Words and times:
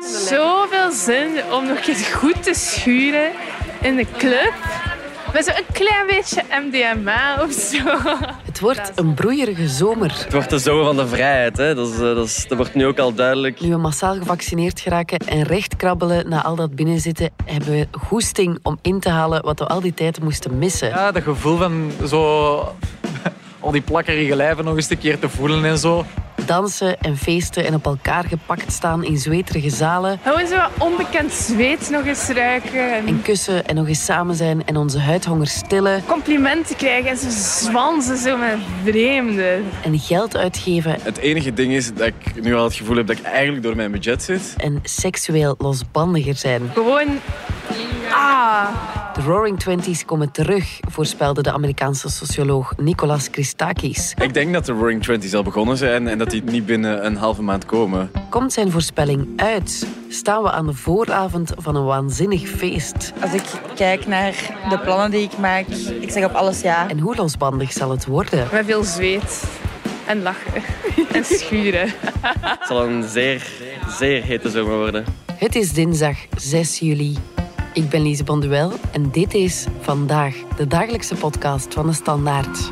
Zoveel 0.00 0.92
zin 0.92 1.28
om 1.52 1.66
nog 1.66 1.86
eens 1.86 2.06
goed 2.06 2.42
te 2.42 2.54
schuren 2.54 3.30
in 3.80 3.96
de 3.96 4.06
club. 4.16 4.52
Met 5.32 5.44
zo'n 5.44 5.64
klein 5.72 6.06
beetje 6.06 6.42
MDMA 6.50 7.42
of 7.42 7.52
zo. 7.52 7.78
Het 8.44 8.60
wordt 8.60 8.92
een 8.94 9.14
broeierige 9.14 9.68
zomer. 9.68 10.12
Het 10.24 10.32
wordt 10.32 10.50
de 10.50 10.58
zomer 10.58 10.84
van 10.84 10.96
de 10.96 11.06
vrijheid. 11.06 11.56
Hè. 11.56 11.74
Dat, 11.74 11.88
is, 11.88 11.94
eh, 11.94 12.00
dat, 12.00 12.26
is, 12.26 12.46
dat 12.48 12.58
wordt 12.58 12.74
nu 12.74 12.86
ook 12.86 12.98
al 12.98 13.14
duidelijk. 13.14 13.60
Nu 13.60 13.70
we 13.70 13.76
massaal 13.76 14.14
gevaccineerd 14.14 14.80
geraken 14.80 15.18
en 15.18 15.42
recht 15.42 15.76
krabbelen 15.76 16.28
na 16.28 16.42
al 16.42 16.56
dat 16.56 16.74
binnenzitten, 16.74 17.30
hebben 17.44 17.70
we 17.70 17.88
goesting 17.90 18.58
om 18.62 18.78
in 18.82 19.00
te 19.00 19.08
halen 19.08 19.42
wat 19.42 19.58
we 19.58 19.66
al 19.66 19.80
die 19.80 19.94
tijd 19.94 20.22
moesten 20.22 20.58
missen. 20.58 20.88
Ja, 20.88 21.12
dat 21.12 21.22
gevoel 21.22 21.56
van 21.56 21.92
zo 22.06 22.54
al 23.60 23.70
die 23.70 23.82
plakkerige 23.82 24.36
lijven 24.36 24.64
nog 24.64 24.76
eens 24.76 24.90
een 24.90 24.98
keer 24.98 25.18
te 25.18 25.28
voelen 25.28 25.64
en 25.64 25.78
zo. 25.78 26.04
Dansen 26.50 27.00
en 27.00 27.16
feesten 27.16 27.64
en 27.64 27.74
op 27.74 27.86
elkaar 27.86 28.24
gepakt 28.24 28.72
staan 28.72 29.04
in 29.04 29.18
zweterige 29.18 29.70
zalen. 29.70 30.20
Gewoon 30.22 30.46
zo 30.46 30.58
onbekend 30.78 31.32
zweet 31.32 31.90
nog 31.90 32.04
eens 32.04 32.28
ruiken. 32.28 32.92
En 32.92 33.06
En 33.06 33.22
kussen 33.22 33.66
en 33.66 33.74
nog 33.74 33.88
eens 33.88 34.04
samen 34.04 34.34
zijn 34.34 34.66
en 34.66 34.76
onze 34.76 34.98
huidhonger 34.98 35.46
stillen. 35.46 36.02
complimenten 36.06 36.76
krijgen 36.76 37.10
en 37.10 37.16
zo 37.16 37.28
zwansen 37.30 38.16
zo 38.16 38.36
met 38.36 38.58
vreemden. 38.84 39.64
En 39.84 39.98
geld 39.98 40.36
uitgeven 40.36 40.96
Het 41.02 41.18
enige 41.18 41.52
ding 41.52 41.72
is 41.72 41.94
dat 41.94 42.06
ik 42.06 42.42
nu 42.42 42.54
al 42.54 42.64
het 42.64 42.74
gevoel 42.74 42.96
heb 42.96 43.06
dat 43.06 43.18
ik 43.18 43.24
eigenlijk 43.24 43.62
door 43.62 43.76
mijn 43.76 43.90
budget 43.90 44.22
zit. 44.22 44.54
en 44.56 44.78
seksueel 44.82 45.54
losbandiger 45.58 46.34
zijn. 46.36 46.70
Gewoon... 46.74 47.08
Ah... 48.10 48.99
De 49.20 49.26
Roaring 49.26 49.58
Twenties 49.58 50.04
komen 50.04 50.30
terug, 50.30 50.80
voorspelde 50.88 51.42
de 51.42 51.52
Amerikaanse 51.52 52.08
socioloog 52.08 52.72
Nicolas 52.76 53.28
Christakis. 53.30 54.14
Ik 54.20 54.34
denk 54.34 54.52
dat 54.52 54.66
de 54.66 54.72
Roaring 54.72 55.02
Twenties 55.02 55.34
al 55.34 55.42
begonnen 55.42 55.76
zijn 55.76 56.08
en 56.08 56.18
dat 56.18 56.30
die 56.30 56.42
niet 56.42 56.66
binnen 56.66 57.06
een 57.06 57.16
halve 57.16 57.42
maand 57.42 57.64
komen. 57.64 58.10
Komt 58.28 58.52
zijn 58.52 58.70
voorspelling 58.70 59.28
uit? 59.36 59.86
Staan 60.08 60.42
we 60.42 60.50
aan 60.50 60.66
de 60.66 60.74
vooravond 60.74 61.52
van 61.56 61.76
een 61.76 61.84
waanzinnig 61.84 62.48
feest? 62.48 63.12
Als 63.22 63.32
ik 63.32 63.42
kijk 63.74 64.06
naar 64.06 64.34
de 64.68 64.78
plannen 64.78 65.10
die 65.10 65.22
ik 65.22 65.38
maak, 65.38 65.66
ik 66.00 66.10
zeg 66.10 66.24
op 66.24 66.32
alles 66.32 66.60
ja. 66.60 66.88
En 66.88 66.98
hoe 66.98 67.16
losbandig 67.16 67.72
zal 67.72 67.90
het 67.90 68.06
worden? 68.06 68.48
Met 68.52 68.64
veel 68.64 68.84
zweet. 68.84 69.44
En 70.06 70.22
lachen. 70.22 70.62
En 71.12 71.24
schuren. 71.24 71.88
Het 72.40 72.66
zal 72.66 72.84
een 72.84 73.08
zeer, 73.08 73.46
zeer 73.98 74.22
hete 74.22 74.50
zomer 74.50 74.76
worden. 74.76 75.04
Het 75.34 75.54
is 75.54 75.72
dinsdag 75.72 76.16
6 76.36 76.78
juli. 76.78 77.16
Ik 77.72 77.88
ben 77.88 78.02
Lise 78.02 78.24
Bonduel 78.24 78.72
en 78.92 79.10
dit 79.10 79.34
is 79.34 79.66
Vandaag, 79.80 80.34
de 80.56 80.66
dagelijkse 80.66 81.14
podcast 81.14 81.74
van 81.74 81.86
de 81.86 81.92
Standaard. 81.92 82.70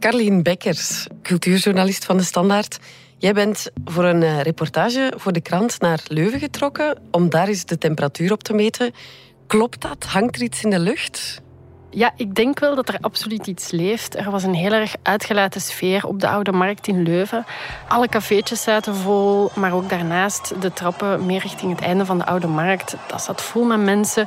Carlien 0.00 0.42
Bekkers, 0.42 1.06
cultuurjournalist 1.22 2.04
van 2.04 2.16
de 2.16 2.22
Standaard. 2.22 2.78
Jij 3.18 3.32
bent 3.32 3.70
voor 3.84 4.04
een 4.04 4.22
eh, 4.22 4.40
reportage 4.40 5.12
voor 5.16 5.32
de 5.32 5.40
krant 5.40 5.80
naar 5.80 6.00
Leuven 6.06 6.38
getrokken 6.38 6.98
om 7.10 7.30
daar 7.30 7.48
eens 7.48 7.64
de 7.64 7.78
temperatuur 7.78 8.32
op 8.32 8.42
te 8.42 8.52
meten. 8.52 8.92
Klopt 9.46 9.80
dat? 9.80 10.04
Hangt 10.04 10.36
er 10.36 10.42
iets 10.42 10.64
in 10.64 10.70
de 10.70 10.78
lucht? 10.78 11.42
Ja, 11.92 12.10
ik 12.16 12.34
denk 12.34 12.58
wel 12.58 12.74
dat 12.74 12.88
er 12.88 12.98
absoluut 13.00 13.46
iets 13.46 13.70
leeft. 13.70 14.16
Er 14.16 14.30
was 14.30 14.42
een 14.42 14.54
heel 14.54 14.72
erg 14.72 14.94
uitgelaten 15.02 15.60
sfeer 15.60 16.06
op 16.06 16.20
de 16.20 16.28
Oude 16.28 16.52
Markt 16.52 16.86
in 16.86 17.02
Leuven. 17.02 17.44
Alle 17.88 18.08
cafeetjes 18.08 18.62
zaten 18.62 18.94
vol, 18.94 19.50
maar 19.54 19.72
ook 19.72 19.88
daarnaast 19.88 20.60
de 20.60 20.72
trappen 20.72 21.26
meer 21.26 21.40
richting 21.40 21.70
het 21.70 21.80
einde 21.80 22.04
van 22.04 22.18
de 22.18 22.26
Oude 22.26 22.46
Markt. 22.46 22.96
Dat 23.06 23.22
zat 23.22 23.42
vol 23.42 23.64
met 23.64 23.80
mensen. 23.80 24.26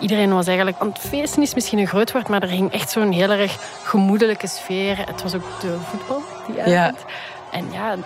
Iedereen 0.00 0.34
was 0.34 0.46
eigenlijk 0.46 0.78
aan 0.78 0.88
het 0.88 0.98
feesten, 0.98 1.42
is 1.42 1.54
misschien 1.54 1.78
een 1.78 1.86
groot 1.86 2.12
woord, 2.12 2.28
maar 2.28 2.42
er 2.42 2.48
ging 2.48 2.72
echt 2.72 2.90
zo'n 2.90 3.12
heel 3.12 3.30
erg 3.30 3.56
gemoedelijke 3.82 4.46
sfeer. 4.46 4.98
Het 5.06 5.22
was 5.22 5.34
ook 5.34 5.60
de 5.60 5.76
voetbal 5.90 6.22
die 6.46 6.62
avond. 6.62 7.04
En 7.50 7.72
ja, 7.72 7.96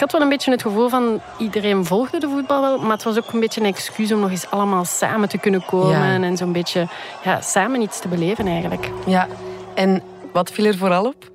ik 0.00 0.06
had 0.10 0.14
wel 0.18 0.22
een 0.28 0.36
beetje 0.36 0.50
het 0.50 0.62
gevoel 0.62 0.88
van 0.88 1.20
iedereen 1.38 1.84
volgde 1.84 2.18
de 2.18 2.28
voetbal 2.28 2.60
wel, 2.60 2.78
maar 2.78 2.90
het 2.90 3.02
was 3.02 3.16
ook 3.18 3.32
een 3.32 3.40
beetje 3.40 3.60
een 3.60 3.66
excuus 3.66 4.12
om 4.12 4.20
nog 4.20 4.30
eens 4.30 4.50
allemaal 4.50 4.84
samen 4.84 5.28
te 5.28 5.38
kunnen 5.38 5.64
komen 5.64 6.20
Ja. 6.20 6.26
en 6.26 6.36
zo'n 6.36 6.52
beetje 6.52 6.88
ja, 7.24 7.40
samen 7.40 7.80
iets 7.80 8.00
te 8.00 8.08
beleven 8.08 8.46
eigenlijk. 8.46 8.90
Ja. 9.06 9.28
En 9.74 10.02
wat 10.32 10.50
viel 10.50 10.64
er 10.64 10.76
vooral 10.76 11.04
op? 11.04 11.30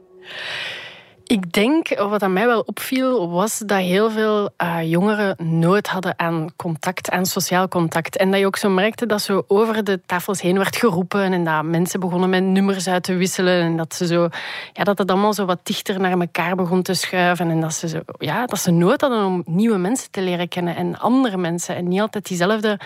Ik 1.28 1.52
denk, 1.52 1.98
wat 1.98 2.24
aan 2.24 2.34
mij 2.34 2.46
wel 2.46 2.62
opviel, 2.62 3.30
was 3.30 3.60
dat 3.60 3.80
heel 3.80 4.12
veel 4.12 4.50
eh, 4.58 4.78
jongeren 4.84 5.36
nood 5.60 5.88
hadden 5.88 6.20
aan 6.20 6.50
contact, 6.56 7.10
aan 7.10 7.26
sociaal 7.26 7.68
contact. 7.68 8.18
En 8.18 8.32
dat 8.32 8.40
je 8.40 8.46
ook 8.46 8.58
zo 8.58 8.70
merkte 8.70 9.06
dat 9.06 9.22
zo 9.22 9.44
over 9.48 9.84
de 9.84 10.02
tafels 10.06 10.42
heen 10.42 10.58
werd 10.58 10.76
geroepen 10.76 11.34
en 11.34 11.44
dat 11.44 11.64
mensen 11.64 12.00
begonnen 12.00 12.30
met 12.30 12.44
nummers 12.44 12.88
uit 12.88 13.04
te 13.04 13.14
wisselen 13.14 13.62
en 13.62 13.78
dat 13.78 13.96
ze 13.96 14.08
zo, 14.08 14.30
ja, 14.74 14.84
dat 14.84 14.98
het 14.98 15.12
allemaal 15.12 15.34
zo 15.34 15.46
wat 15.46 15.60
dichter 15.64 16.00
naar 16.00 16.20
elkaar 16.20 16.56
begon 16.56 16.82
te 16.82 16.94
schuiven 16.94 17.50
en 17.50 17.62
dat 17.62 17.74
ze, 17.74 17.88
zo, 17.88 18.00
ja, 18.18 18.46
dat 18.46 18.60
ze 18.60 18.72
nood 18.72 19.02
hadden 19.02 19.26
om 19.26 19.44
nieuwe 19.46 19.78
mensen 19.78 20.12
te 20.12 20.22
leren 20.22 20.48
kennen 20.48 20.76
en 20.76 21.00
andere 21.00 21.38
mensen 21.38 21.76
en 21.76 21.88
niet 21.88 22.02
altijd 22.02 22.28
diezelfde, 22.28 22.80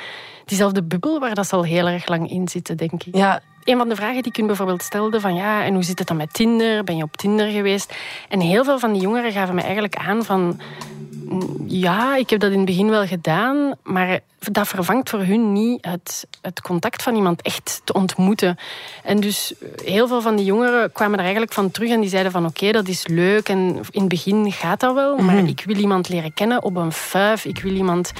diezelfde 0.50 0.84
bubbel 0.84 1.20
waar 1.20 1.36
dat 1.36 1.48
ze 1.48 1.56
al 1.56 1.64
heel 1.64 1.88
erg 1.88 2.08
lang 2.08 2.30
in 2.30 2.48
zitten, 2.48 2.78
denk 2.78 3.04
ik 3.04 3.16
Ja, 3.16 3.42
een 3.64 3.78
van 3.78 3.90
de 3.90 3.96
vragen 3.96 4.22
die 4.22 4.32
ik 4.32 4.36
hun 4.38 4.48
bijvoorbeeld 4.48 4.84
stelde 4.84 5.20
van 5.20 5.36
ja, 5.36 5.64
en 5.64 5.74
hoe 5.74 5.84
zit 5.84 6.00
het 6.00 6.08
dan 6.08 6.18
met 6.18 6.34
Tinder? 6.34 6.84
Ben 6.84 6.98
je 6.98 7.04
op 7.04 7.18
Tinder 7.18 7.48
geweest? 7.48 7.96
En 8.30 8.40
heel 8.40 8.64
veel 8.64 8.80
van 8.80 8.94
die 8.94 9.02
jongeren 9.02 9.32
gaven 9.32 9.56
me 9.56 9.62
eigenlijk 9.62 9.96
aan 9.96 10.24
van 10.24 10.60
ja, 11.68 12.16
ik 12.16 12.30
heb 12.30 12.40
dat 12.40 12.52
in 12.52 12.58
het 12.58 12.66
begin 12.66 12.90
wel 12.90 13.06
gedaan, 13.06 13.76
maar 13.84 14.20
dat 14.40 14.68
vervangt 14.68 15.10
voor 15.10 15.20
hun 15.20 15.52
niet 15.54 15.86
het, 15.86 16.28
het 16.42 16.62
contact 16.62 17.04
van 17.04 17.16
iemand 17.16 17.42
echt 17.42 17.82
te 17.84 17.94
ontmoeten. 17.94 18.58
En 19.04 19.20
dus 19.20 19.54
heel 19.84 20.08
veel 20.08 20.22
van 20.22 20.36
die 20.36 20.46
jongeren 20.46 20.92
kwamen 20.92 21.14
er 21.14 21.24
eigenlijk 21.24 21.54
van 21.54 21.72
terug 21.72 21.90
en 21.90 22.02
die 22.02 22.10
zeiden 22.10 22.32
van 22.32 22.46
oké, 22.46 22.72
dat 22.72 22.88
is 22.88 23.08
leuk 23.08 23.50
en 23.50 23.58
in 23.92 24.00
het 24.00 24.10
begin 24.10 24.52
gaat 24.52 24.80
dat 24.80 24.94
wel, 24.94 25.18
maar 25.18 25.38
ik 25.38 25.64
wil 25.66 25.76
iemand 25.76 26.10
leren 26.10 26.34
kennen 26.34 26.64
op 26.64 26.76
een 26.76 26.92
fuif, 26.92 27.46
ik 27.46 27.62
wil 27.62 27.74
iemand 27.74 28.12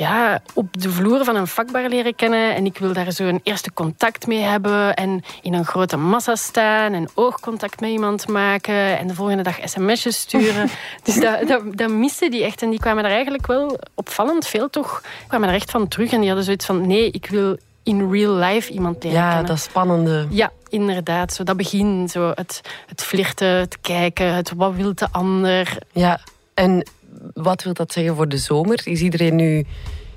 ja, 0.00 0.42
op 0.54 0.80
de 0.82 0.90
vloer 0.90 1.24
van 1.24 1.36
een 1.36 1.46
vakbar 1.46 1.88
leren 1.88 2.14
kennen. 2.14 2.54
En 2.54 2.64
ik 2.64 2.78
wil 2.78 2.92
daar 2.92 3.12
zo 3.12 3.24
een 3.24 3.40
eerste 3.42 3.72
contact 3.72 4.26
mee 4.26 4.38
hebben. 4.38 4.94
En 4.94 5.22
in 5.42 5.54
een 5.54 5.64
grote 5.64 5.96
massa 5.96 6.34
staan. 6.34 6.92
En 6.92 7.08
oogcontact 7.14 7.80
met 7.80 7.90
iemand 7.90 8.28
maken. 8.28 8.98
En 8.98 9.06
de 9.06 9.14
volgende 9.14 9.42
dag 9.42 9.58
sms'jes 9.64 10.18
sturen. 10.18 10.68
dus 11.04 11.14
dat, 11.14 11.48
dat, 11.48 11.76
dat 11.76 11.90
die 12.30 12.44
echt. 12.44 12.62
En 12.62 12.70
die 12.70 12.78
kwamen 12.78 13.04
er 13.04 13.10
eigenlijk 13.10 13.46
wel 13.46 13.78
opvallend 13.94 14.46
veel 14.46 14.70
toch. 14.70 15.02
kwamen 15.28 15.48
er 15.48 15.54
echt 15.54 15.70
van 15.70 15.88
terug. 15.88 16.12
En 16.12 16.18
die 16.18 16.26
hadden 16.26 16.44
zoiets 16.44 16.66
van, 16.66 16.86
nee, 16.86 17.10
ik 17.10 17.26
wil 17.26 17.56
in 17.82 18.10
real 18.10 18.34
life 18.34 18.72
iemand 18.72 19.02
leren 19.02 19.18
ja 19.18 19.28
kennen. 19.28 19.46
dat 19.46 19.60
spannende. 19.60 20.26
Ja, 20.30 20.52
inderdaad. 20.68 21.32
Zo 21.32 21.42
dat 21.42 21.56
begin, 21.56 22.08
zo 22.08 22.32
het, 22.34 22.60
het 22.86 23.02
flirten, 23.02 23.48
het 23.48 23.80
kijken, 23.80 24.34
het 24.34 24.52
wat 24.56 24.74
wil 24.74 24.94
de 24.94 25.08
ander. 25.10 25.78
Ja. 25.92 26.20
En 26.54 26.86
wat 27.34 27.62
wil 27.62 27.72
dat 27.72 27.92
zeggen 27.92 28.16
voor 28.16 28.28
de 28.28 28.38
zomer? 28.38 28.80
Is 28.84 29.00
iedereen 29.00 29.36
nu 29.36 29.66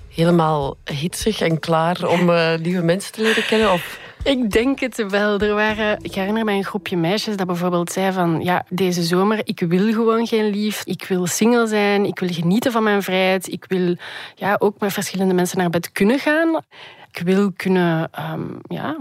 helemaal 0.09 0.77
hitsig 0.83 1.41
en 1.41 1.59
klaar 1.59 2.07
om 2.07 2.29
eh, 2.29 2.57
nieuwe 2.57 2.83
mensen 2.83 3.11
te 3.11 3.21
leren 3.21 3.45
kennen? 3.45 3.71
Of... 3.71 3.99
Ik 4.23 4.51
denk 4.51 4.79
het 4.79 5.05
wel. 5.09 5.39
Er 5.39 5.53
waren, 5.53 5.97
ik 6.01 6.13
herinner 6.13 6.45
me 6.45 6.51
een 6.51 6.63
groepje 6.63 6.97
meisjes 6.97 7.37
dat 7.37 7.47
bijvoorbeeld 7.47 7.91
zei 7.91 8.11
van 8.11 8.41
ja, 8.43 8.65
deze 8.69 9.03
zomer, 9.03 9.41
ik 9.43 9.59
wil 9.59 9.93
gewoon 9.93 10.27
geen 10.27 10.49
lief. 10.49 10.81
Ik 10.85 11.05
wil 11.07 11.27
single 11.27 11.67
zijn. 11.67 12.05
Ik 12.05 12.19
wil 12.19 12.29
genieten 12.29 12.71
van 12.71 12.83
mijn 12.83 13.03
vrijheid. 13.03 13.51
Ik 13.51 13.65
wil 13.67 13.95
ja, 14.35 14.55
ook 14.59 14.79
met 14.79 14.93
verschillende 14.93 15.33
mensen 15.33 15.57
naar 15.57 15.69
bed 15.69 15.91
kunnen 15.91 16.19
gaan. 16.19 16.61
Ik 17.11 17.21
wil 17.25 17.51
kunnen 17.55 18.09
ehm, 18.11 18.43
ja, 18.67 18.97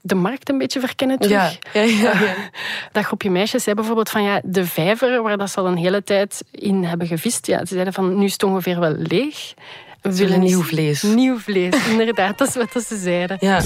de 0.00 0.14
markt 0.14 0.48
een 0.48 0.58
beetje 0.58 0.80
verkennen 0.80 1.18
terug. 1.18 1.58
Ja, 1.72 1.80
ja. 1.82 2.34
Dat 2.92 3.04
groepje 3.04 3.30
meisjes 3.30 3.62
zei 3.62 3.76
bijvoorbeeld 3.76 4.10
van 4.10 4.22
ja, 4.22 4.40
de 4.44 4.66
vijver 4.66 5.22
waar 5.22 5.36
dat 5.36 5.50
ze 5.50 5.60
al 5.60 5.66
een 5.66 5.76
hele 5.76 6.04
tijd 6.04 6.44
in 6.50 6.84
hebben 6.84 7.06
gevist. 7.06 7.46
Ja, 7.46 7.58
ze 7.58 7.74
zeiden 7.74 7.92
van 7.92 8.18
nu 8.18 8.24
is 8.24 8.32
het 8.32 8.42
ongeveer 8.42 8.80
wel 8.80 8.94
leeg. 8.96 9.54
We 10.00 10.16
willen 10.16 10.40
nieuw 10.40 10.62
vlees. 10.62 11.02
Nieuw 11.02 11.38
vlees, 11.38 11.88
inderdaad. 11.88 12.38
Dat 12.38 12.48
is 12.48 12.54
wat 12.54 12.84
ze 12.84 12.96
zeiden. 12.96 13.36
ja. 13.40 13.60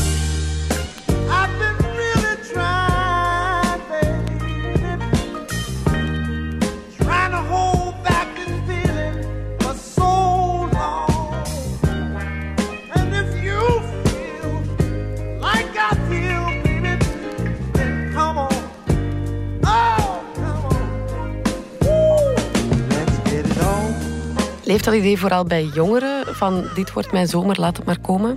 Leeft 24.71 24.85
dat 24.85 24.95
idee 24.95 25.19
vooral 25.19 25.45
bij 25.45 25.65
jongeren? 25.65 26.35
Van 26.35 26.65
dit 26.75 26.93
wordt 26.93 27.13
mijn 27.13 27.27
zomer, 27.27 27.61
laat 27.61 27.77
het 27.77 27.87
maar 27.87 28.01
komen? 28.01 28.37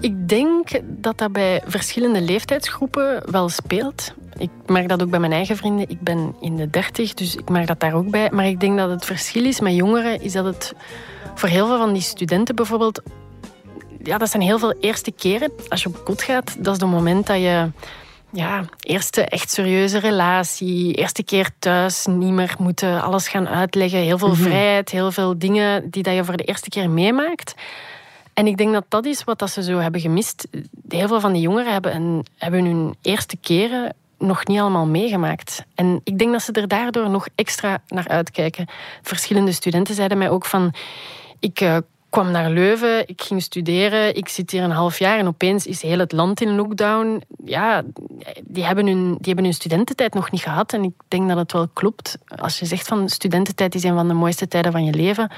Ik 0.00 0.28
denk 0.28 0.68
dat 0.84 1.18
dat 1.18 1.32
bij 1.32 1.62
verschillende 1.66 2.20
leeftijdsgroepen 2.20 3.30
wel 3.30 3.48
speelt. 3.48 4.14
Ik 4.36 4.50
merk 4.66 4.88
dat 4.88 5.02
ook 5.02 5.10
bij 5.10 5.18
mijn 5.18 5.32
eigen 5.32 5.56
vrienden. 5.56 5.88
Ik 5.88 6.00
ben 6.00 6.34
in 6.40 6.56
de 6.56 6.70
dertig, 6.70 7.14
dus 7.14 7.36
ik 7.36 7.48
merk 7.48 7.66
dat 7.66 7.80
daar 7.80 7.94
ook 7.94 8.10
bij. 8.10 8.30
Maar 8.30 8.46
ik 8.46 8.60
denk 8.60 8.78
dat 8.78 8.90
het 8.90 9.04
verschil 9.04 9.44
is 9.44 9.60
met 9.60 9.74
jongeren, 9.74 10.22
is 10.22 10.32
dat 10.32 10.44
het 10.44 10.74
voor 11.34 11.48
heel 11.48 11.66
veel 11.66 11.78
van 11.78 11.92
die 11.92 12.02
studenten 12.02 12.54
bijvoorbeeld... 12.54 13.02
Ja, 14.02 14.18
dat 14.18 14.30
zijn 14.30 14.42
heel 14.42 14.58
veel 14.58 14.74
eerste 14.80 15.12
keren. 15.12 15.52
Als 15.68 15.82
je 15.82 15.88
op 15.88 16.04
kot 16.04 16.22
gaat, 16.22 16.64
dat 16.64 16.74
is 16.74 16.80
het 16.80 16.90
moment 16.90 17.26
dat 17.26 17.36
je... 17.36 17.68
Ja, 18.32 18.64
eerste 18.80 19.24
echt 19.24 19.50
serieuze 19.50 19.98
relatie. 19.98 20.94
Eerste 20.94 21.22
keer 21.22 21.50
thuis, 21.58 22.06
niet 22.06 22.32
meer 22.32 22.54
moeten 22.58 23.02
alles 23.02 23.28
gaan 23.28 23.48
uitleggen. 23.48 23.98
Heel 23.98 24.18
veel 24.18 24.34
vrijheid, 24.34 24.90
heel 24.90 25.12
veel 25.12 25.38
dingen 25.38 25.90
die 25.90 26.02
dat 26.02 26.14
je 26.14 26.24
voor 26.24 26.36
de 26.36 26.44
eerste 26.44 26.68
keer 26.68 26.90
meemaakt. 26.90 27.54
En 28.34 28.46
ik 28.46 28.56
denk 28.56 28.72
dat 28.72 28.84
dat 28.88 29.06
is 29.06 29.24
wat 29.24 29.38
dat 29.38 29.50
ze 29.50 29.62
zo 29.62 29.78
hebben 29.78 30.00
gemist. 30.00 30.48
Heel 30.88 31.08
veel 31.08 31.20
van 31.20 31.32
die 31.32 31.42
jongeren 31.42 31.72
hebben, 31.72 31.94
een, 31.94 32.26
hebben 32.38 32.64
hun 32.64 32.94
eerste 33.02 33.36
keren 33.36 33.94
nog 34.18 34.46
niet 34.46 34.60
allemaal 34.60 34.86
meegemaakt. 34.86 35.64
En 35.74 36.00
ik 36.04 36.18
denk 36.18 36.32
dat 36.32 36.42
ze 36.42 36.52
er 36.52 36.68
daardoor 36.68 37.10
nog 37.10 37.28
extra 37.34 37.82
naar 37.86 38.08
uitkijken. 38.08 38.66
Verschillende 39.02 39.52
studenten 39.52 39.94
zeiden 39.94 40.18
mij 40.18 40.30
ook 40.30 40.44
van... 40.44 40.74
Ik 41.40 41.60
uh, 41.60 41.76
kwam 42.12 42.30
naar 42.30 42.50
Leuven, 42.50 43.08
ik 43.08 43.22
ging 43.22 43.42
studeren, 43.42 44.16
ik 44.16 44.28
zit 44.28 44.50
hier 44.50 44.62
een 44.62 44.70
half 44.70 44.98
jaar 44.98 45.18
en 45.18 45.26
opeens 45.26 45.66
is 45.66 45.82
heel 45.82 45.98
het 45.98 46.12
land 46.12 46.40
in 46.40 46.54
lockdown. 46.54 47.22
Ja, 47.44 47.82
die 48.44 48.64
hebben 48.64 48.86
hun, 48.86 49.04
die 49.04 49.26
hebben 49.26 49.44
hun 49.44 49.54
studententijd 49.54 50.14
nog 50.14 50.30
niet 50.30 50.40
gehad 50.40 50.72
en 50.72 50.82
ik 50.82 50.92
denk 51.08 51.28
dat 51.28 51.36
het 51.36 51.52
wel 51.52 51.68
klopt. 51.68 52.18
Als 52.26 52.58
je 52.58 52.66
zegt 52.66 52.88
van 52.88 53.08
studententijd 53.08 53.74
is 53.74 53.82
een 53.82 53.94
van 53.94 54.08
de 54.08 54.14
mooiste 54.14 54.48
tijden 54.48 54.72
van 54.72 54.84
je 54.84 54.92
leven, 54.92 55.30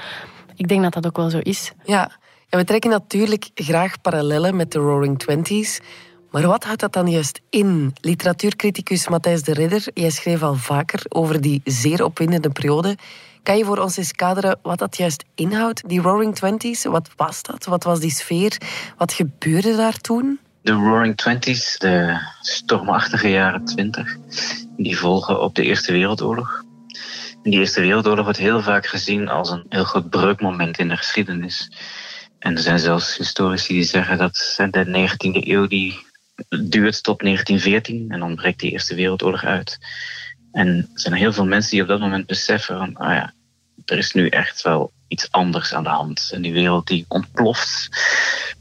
ik 0.55 0.67
denk 0.67 0.81
dat 0.83 0.93
dat 0.93 1.05
ook 1.05 1.17
wel 1.17 1.29
zo 1.29 1.39
is. 1.39 1.71
Ja, 1.83 2.11
en 2.49 2.59
we 2.59 2.65
trekken 2.65 2.89
natuurlijk 2.89 3.49
graag 3.53 4.01
parallellen 4.01 4.55
met 4.55 4.71
de 4.71 4.79
Roaring 4.79 5.19
Twenties. 5.19 5.81
Maar 6.31 6.47
wat 6.47 6.63
houdt 6.63 6.79
dat 6.79 6.93
dan 6.93 7.09
juist 7.09 7.41
in? 7.49 7.95
Literatuurcriticus 8.01 9.07
Matthijs 9.07 9.43
de 9.43 9.53
Ridder, 9.53 9.87
jij 9.93 10.09
schreef 10.09 10.43
al 10.43 10.55
vaker 10.55 11.05
over 11.09 11.41
die 11.41 11.61
zeer 11.63 12.03
opwindende 12.03 12.49
periode. 12.49 12.97
Kan 13.45 13.57
je 13.57 13.65
voor 13.65 13.77
ons 13.77 13.97
eens 13.97 14.11
kaderen 14.11 14.59
wat 14.61 14.79
dat 14.79 14.97
juist 14.97 15.23
inhoudt, 15.35 15.89
die 15.89 16.01
Roaring 16.01 16.35
Twenties? 16.35 16.83
Wat 16.83 17.09
was 17.15 17.41
dat? 17.41 17.65
Wat 17.65 17.83
was 17.83 17.99
die 17.99 18.11
sfeer? 18.11 18.57
Wat 18.97 19.13
gebeurde 19.13 19.75
daar 19.75 19.97
toen? 19.97 20.39
De 20.61 20.71
Roaring 20.71 21.17
Twenties, 21.17 21.77
de 21.77 22.19
stormachtige 22.41 23.29
jaren 23.29 23.65
twintig, 23.65 24.17
die 24.77 24.97
volgen 24.97 25.41
op 25.41 25.55
de 25.55 25.63
Eerste 25.63 25.91
Wereldoorlog. 25.91 26.63
En 27.43 27.51
die 27.51 27.59
Eerste 27.59 27.81
Wereldoorlog 27.81 28.23
wordt 28.23 28.39
heel 28.39 28.61
vaak 28.61 28.85
gezien 28.85 29.27
als 29.27 29.49
een 29.49 29.65
heel 29.69 29.83
groot 29.83 30.09
breukmoment 30.09 30.77
in 30.77 30.87
de 30.87 30.97
geschiedenis. 30.97 31.71
En 32.39 32.55
er 32.55 32.61
zijn 32.61 32.79
zelfs 32.79 33.17
historici 33.17 33.73
die 33.73 33.83
zeggen 33.83 34.17
dat 34.17 34.55
de 34.71 34.85
19e 34.85 35.47
eeuw 35.47 35.67
die 35.67 36.05
duurt 36.49 37.03
tot 37.03 37.19
1914 37.19 38.05
en 38.09 38.19
dan 38.19 38.35
breekt 38.35 38.59
die 38.59 38.71
Eerste 38.71 38.95
Wereldoorlog 38.95 39.43
uit. 39.43 39.77
En 40.55 40.67
er 40.67 40.99
zijn 40.99 41.13
heel 41.13 41.33
veel 41.33 41.45
mensen 41.45 41.71
die 41.71 41.81
op 41.81 41.87
dat 41.87 41.99
moment 41.99 42.25
beseffen 42.25 42.77
van, 42.77 42.95
ah 42.95 43.13
ja, 43.13 43.33
er 43.85 43.97
is 43.97 44.11
nu 44.11 44.27
echt 44.27 44.61
wel 44.61 44.91
iets 45.07 45.31
anders 45.31 45.73
aan 45.73 45.83
de 45.83 45.89
hand. 45.89 46.29
En 46.33 46.41
die 46.41 46.53
wereld 46.53 46.87
die 46.87 47.05
ontploft 47.07 47.89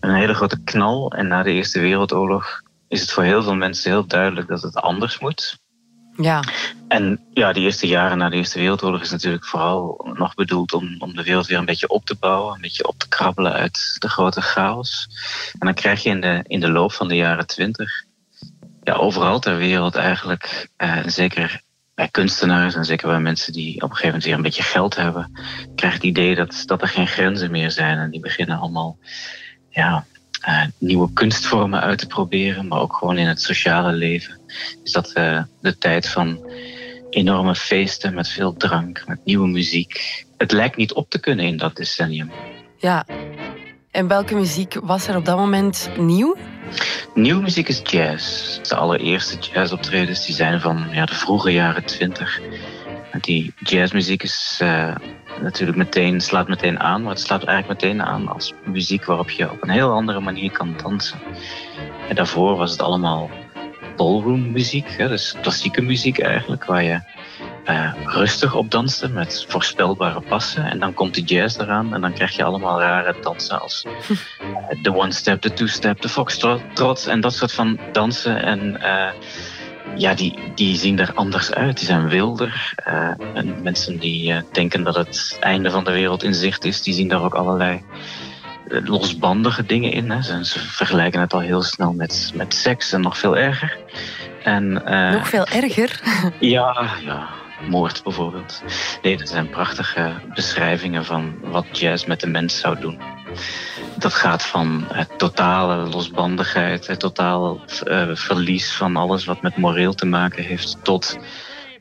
met 0.01 0.11
een 0.11 0.17
hele 0.17 0.35
grote 0.35 0.63
knal. 0.63 1.13
En 1.13 1.29
na 1.29 1.43
de 1.43 1.51
Eerste 1.51 1.81
Wereldoorlog 1.81 2.63
is 2.89 3.01
het 3.01 3.13
voor 3.13 3.23
heel 3.23 3.43
veel 3.43 3.55
mensen 3.55 3.91
heel 3.91 4.07
duidelijk 4.07 4.49
dat 4.49 4.63
het 4.63 4.77
anders 4.77 5.19
moet. 5.19 5.59
Ja. 6.17 6.43
En 6.89 7.21
ja, 7.33 7.53
die 7.53 7.63
eerste 7.63 7.87
jaren 7.87 8.19
na 8.19 8.29
de 8.29 8.37
Eerste 8.37 8.59
Wereldoorlog 8.59 9.01
is 9.01 9.11
natuurlijk 9.11 9.47
vooral 9.47 10.11
nog 10.15 10.35
bedoeld 10.35 10.73
om, 10.73 10.97
om 10.99 11.17
de 11.17 11.23
wereld 11.23 11.47
weer 11.47 11.59
een 11.59 11.65
beetje 11.65 11.89
op 11.89 12.05
te 12.05 12.17
bouwen, 12.21 12.55
een 12.55 12.61
beetje 12.61 12.89
op 12.89 12.99
te 12.99 13.09
krabbelen 13.09 13.53
uit 13.53 13.97
de 13.99 14.09
grote 14.09 14.41
chaos. 14.41 15.09
En 15.53 15.67
dan 15.67 15.75
krijg 15.75 16.03
je 16.03 16.09
in 16.09 16.21
de, 16.21 16.45
in 16.47 16.61
de 16.61 16.71
loop 16.71 16.93
van 16.93 17.09
de 17.09 17.17
jaren 17.17 17.47
twintig 17.47 18.05
ja, 18.83 18.93
overal 18.93 19.39
ter 19.39 19.57
wereld 19.57 19.95
eigenlijk, 19.95 20.69
eh, 20.77 20.99
zeker 21.07 21.63
bij 21.95 22.09
kunstenaars 22.09 22.75
en 22.75 22.85
zeker 22.85 23.09
bij 23.09 23.21
mensen 23.21 23.53
die 23.53 23.75
op 23.75 23.83
een 23.83 23.89
gegeven 23.89 24.07
moment 24.07 24.25
weer 24.25 24.35
een 24.35 24.43
beetje 24.43 24.63
geld 24.63 24.97
hebben, 24.97 25.31
krijg 25.75 25.93
je 25.93 25.99
het 25.99 26.09
idee 26.09 26.35
dat, 26.35 26.63
dat 26.67 26.83
er 26.83 26.89
geen 26.89 27.07
grenzen 27.07 27.51
meer 27.51 27.71
zijn. 27.71 27.99
En 27.99 28.11
die 28.11 28.21
beginnen 28.21 28.59
allemaal 28.59 28.99
ja, 29.71 30.07
uh, 30.49 30.65
nieuwe 30.79 31.13
kunstvormen 31.13 31.81
uit 31.81 31.99
te 31.99 32.07
proberen, 32.07 32.69
maar 32.69 32.81
ook 32.81 32.97
gewoon 32.97 33.19
in 33.19 33.27
het 33.27 33.41
sociale 33.41 33.93
leven. 33.93 34.41
Is 34.83 34.93
dat 34.93 35.13
uh, 35.15 35.43
de 35.61 35.79
tijd 35.79 36.09
van 36.09 36.51
enorme 37.11 37.55
feesten 37.55 38.15
met 38.15 38.29
veel 38.29 38.57
drank, 38.57 39.05
met 39.07 39.25
nieuwe 39.25 39.49
muziek. 39.49 40.25
Het 40.37 40.53
lijkt 40.53 40.77
niet 40.77 40.93
op 40.93 41.11
te 41.11 41.21
kunnen 41.21 41.45
in 41.45 41.57
dat 41.57 41.77
decennium. 41.77 42.31
Ja. 42.79 43.07
En 43.95 44.09
welke 44.09 44.35
muziek 44.35 44.77
was 44.83 45.09
er 45.09 45.17
op 45.17 45.25
dat 45.25 45.37
moment 45.37 45.91
nieuw? 45.99 46.37
Nieuwe 47.15 47.43
muziek 47.43 47.69
is 47.69 47.81
jazz. 47.85 48.59
De 48.69 48.75
allereerste 48.75 49.37
jazzoptredens 49.39 50.27
die 50.27 50.35
zijn 50.35 50.61
van 50.61 50.87
ja, 50.91 51.05
de 51.05 51.15
vroege 51.15 51.53
jaren 51.53 51.85
twintig. 51.85 52.41
Die 53.21 53.55
jazzmuziek 53.63 54.23
is 54.23 54.59
uh, 54.63 54.95
natuurlijk 55.43 55.79
meteen, 55.79 56.21
slaat 56.21 56.49
meteen 56.49 56.81
aan, 56.81 57.03
maar 57.03 57.11
het 57.11 57.21
slaat 57.21 57.45
eigenlijk 57.45 57.81
meteen 57.81 58.03
aan 58.03 58.29
als 58.29 58.53
muziek 58.65 59.05
waarop 59.05 59.31
je 59.31 59.51
op 59.51 59.63
een 59.63 59.71
heel 59.71 59.93
andere 59.93 60.21
manier 60.21 60.51
kan 60.51 60.75
dansen. 60.83 61.19
En 62.09 62.15
daarvoor 62.15 62.57
was 62.57 62.71
het 62.71 62.83
allemaal 62.83 63.31
ballroom 63.97 64.53
muziek, 64.53 64.97
dus 64.99 65.37
klassieke 65.41 65.83
muziek 65.83 66.19
eigenlijk, 66.19 66.65
waar 66.65 66.83
je 66.83 67.01
uh, 67.69 67.93
rustig 68.05 68.55
op 68.55 68.71
danste 68.71 69.09
met 69.09 69.45
voorspelbare 69.49 70.21
passen. 70.21 70.65
En 70.65 70.79
dan 70.79 70.95
komt 70.95 71.15
de 71.15 71.23
jazz 71.23 71.59
eraan 71.59 71.95
en 71.95 72.01
dan 72.01 72.13
krijg 72.13 72.37
je 72.37 72.45
allemaal 72.45 72.81
rare 72.81 73.15
dansen 73.21 73.61
als 73.61 73.85
uh, 74.11 74.17
de 74.83 74.95
one-step, 74.95 75.43
de 75.43 75.53
two-step, 75.53 76.01
de 76.01 76.09
foxtrot 76.09 77.07
en 77.07 77.21
dat 77.21 77.35
soort 77.35 77.53
van 77.53 77.79
dansen. 77.93 78.43
En 78.43 78.77
uh, 78.83 79.09
ja, 79.97 80.15
die, 80.15 80.39
die 80.55 80.77
zien 80.77 80.99
er 80.99 81.13
anders 81.15 81.53
uit. 81.53 81.77
Die 81.77 81.87
zijn 81.87 82.09
wilder. 82.09 82.75
En 83.35 83.63
mensen 83.63 83.99
die 83.99 84.35
denken 84.53 84.83
dat 84.83 84.95
het 84.95 85.37
einde 85.41 85.71
van 85.71 85.85
de 85.85 85.93
wereld 85.93 86.23
in 86.23 86.35
zicht 86.35 86.65
is, 86.65 86.83
die 86.83 86.95
zien 86.95 87.09
daar 87.09 87.23
ook 87.23 87.35
allerlei 87.35 87.83
losbandige 88.69 89.67
dingen 89.67 89.93
in. 89.93 90.11
Hè. 90.11 90.23
Ze, 90.23 90.45
ze, 90.45 90.59
vergelijken 90.59 91.21
het 91.21 91.33
al 91.33 91.41
heel 91.41 91.63
snel 91.63 91.93
met, 91.93 92.33
met 92.35 92.55
seks 92.55 92.93
en 92.93 93.01
nog 93.01 93.19
veel 93.19 93.37
erger. 93.37 93.79
En, 94.43 94.73
nog 95.13 95.29
veel 95.29 95.47
erger? 95.47 96.01
ja, 96.41 96.87
ja. 97.05 97.29
Moord 97.69 98.03
bijvoorbeeld. 98.03 98.63
Nee, 99.03 99.17
dat 99.17 99.29
zijn 99.29 99.51
prachtige 99.51 100.13
beschrijvingen 100.35 101.05
van 101.05 101.35
wat 101.43 101.79
jazz 101.79 102.05
met 102.05 102.21
de 102.21 102.27
mens 102.27 102.59
zou 102.59 102.81
doen 102.81 103.15
dat 103.99 104.15
gaat 104.15 104.43
van 104.43 104.85
het 104.93 105.19
totale 105.19 105.89
losbandigheid, 105.89 106.87
het 106.87 107.01
totaal 107.01 107.61
uh, 107.85 108.09
verlies 108.13 108.73
van 108.73 108.97
alles 108.97 109.25
wat 109.25 109.43
met 109.43 109.57
moreel 109.57 109.95
te 109.95 110.07
maken 110.07 110.45
heeft, 110.45 110.77
tot 110.83 111.19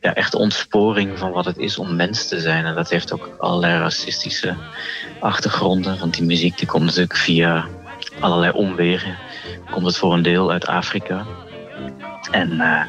ja, 0.02 0.14
echt 0.14 0.36
ontsporing 0.36 1.20
van 1.20 1.32
wat 1.32 1.46
het 1.46 1.58
is 1.58 1.78
om 1.78 1.96
mens 1.96 2.28
te 2.28 2.40
zijn. 2.40 2.66
En 2.66 2.76
dat 2.76 2.90
heeft 2.90 3.14
ook 3.14 3.36
allerlei 3.38 3.80
racistische 3.80 4.56
achtergronden, 5.20 6.00
want 6.00 6.14
die 6.14 6.26
muziek 6.26 6.58
die 6.58 6.68
komt 6.68 6.86
natuurlijk 6.86 7.18
via 7.18 7.68
allerlei 8.20 8.52
omwegen. 8.52 9.18
Komt 9.72 9.86
het 9.86 9.98
voor 9.98 10.14
een 10.14 10.22
deel 10.22 10.52
uit 10.52 10.68
Afrika. 10.68 11.26
En 12.32 12.52
uh, 12.52 12.82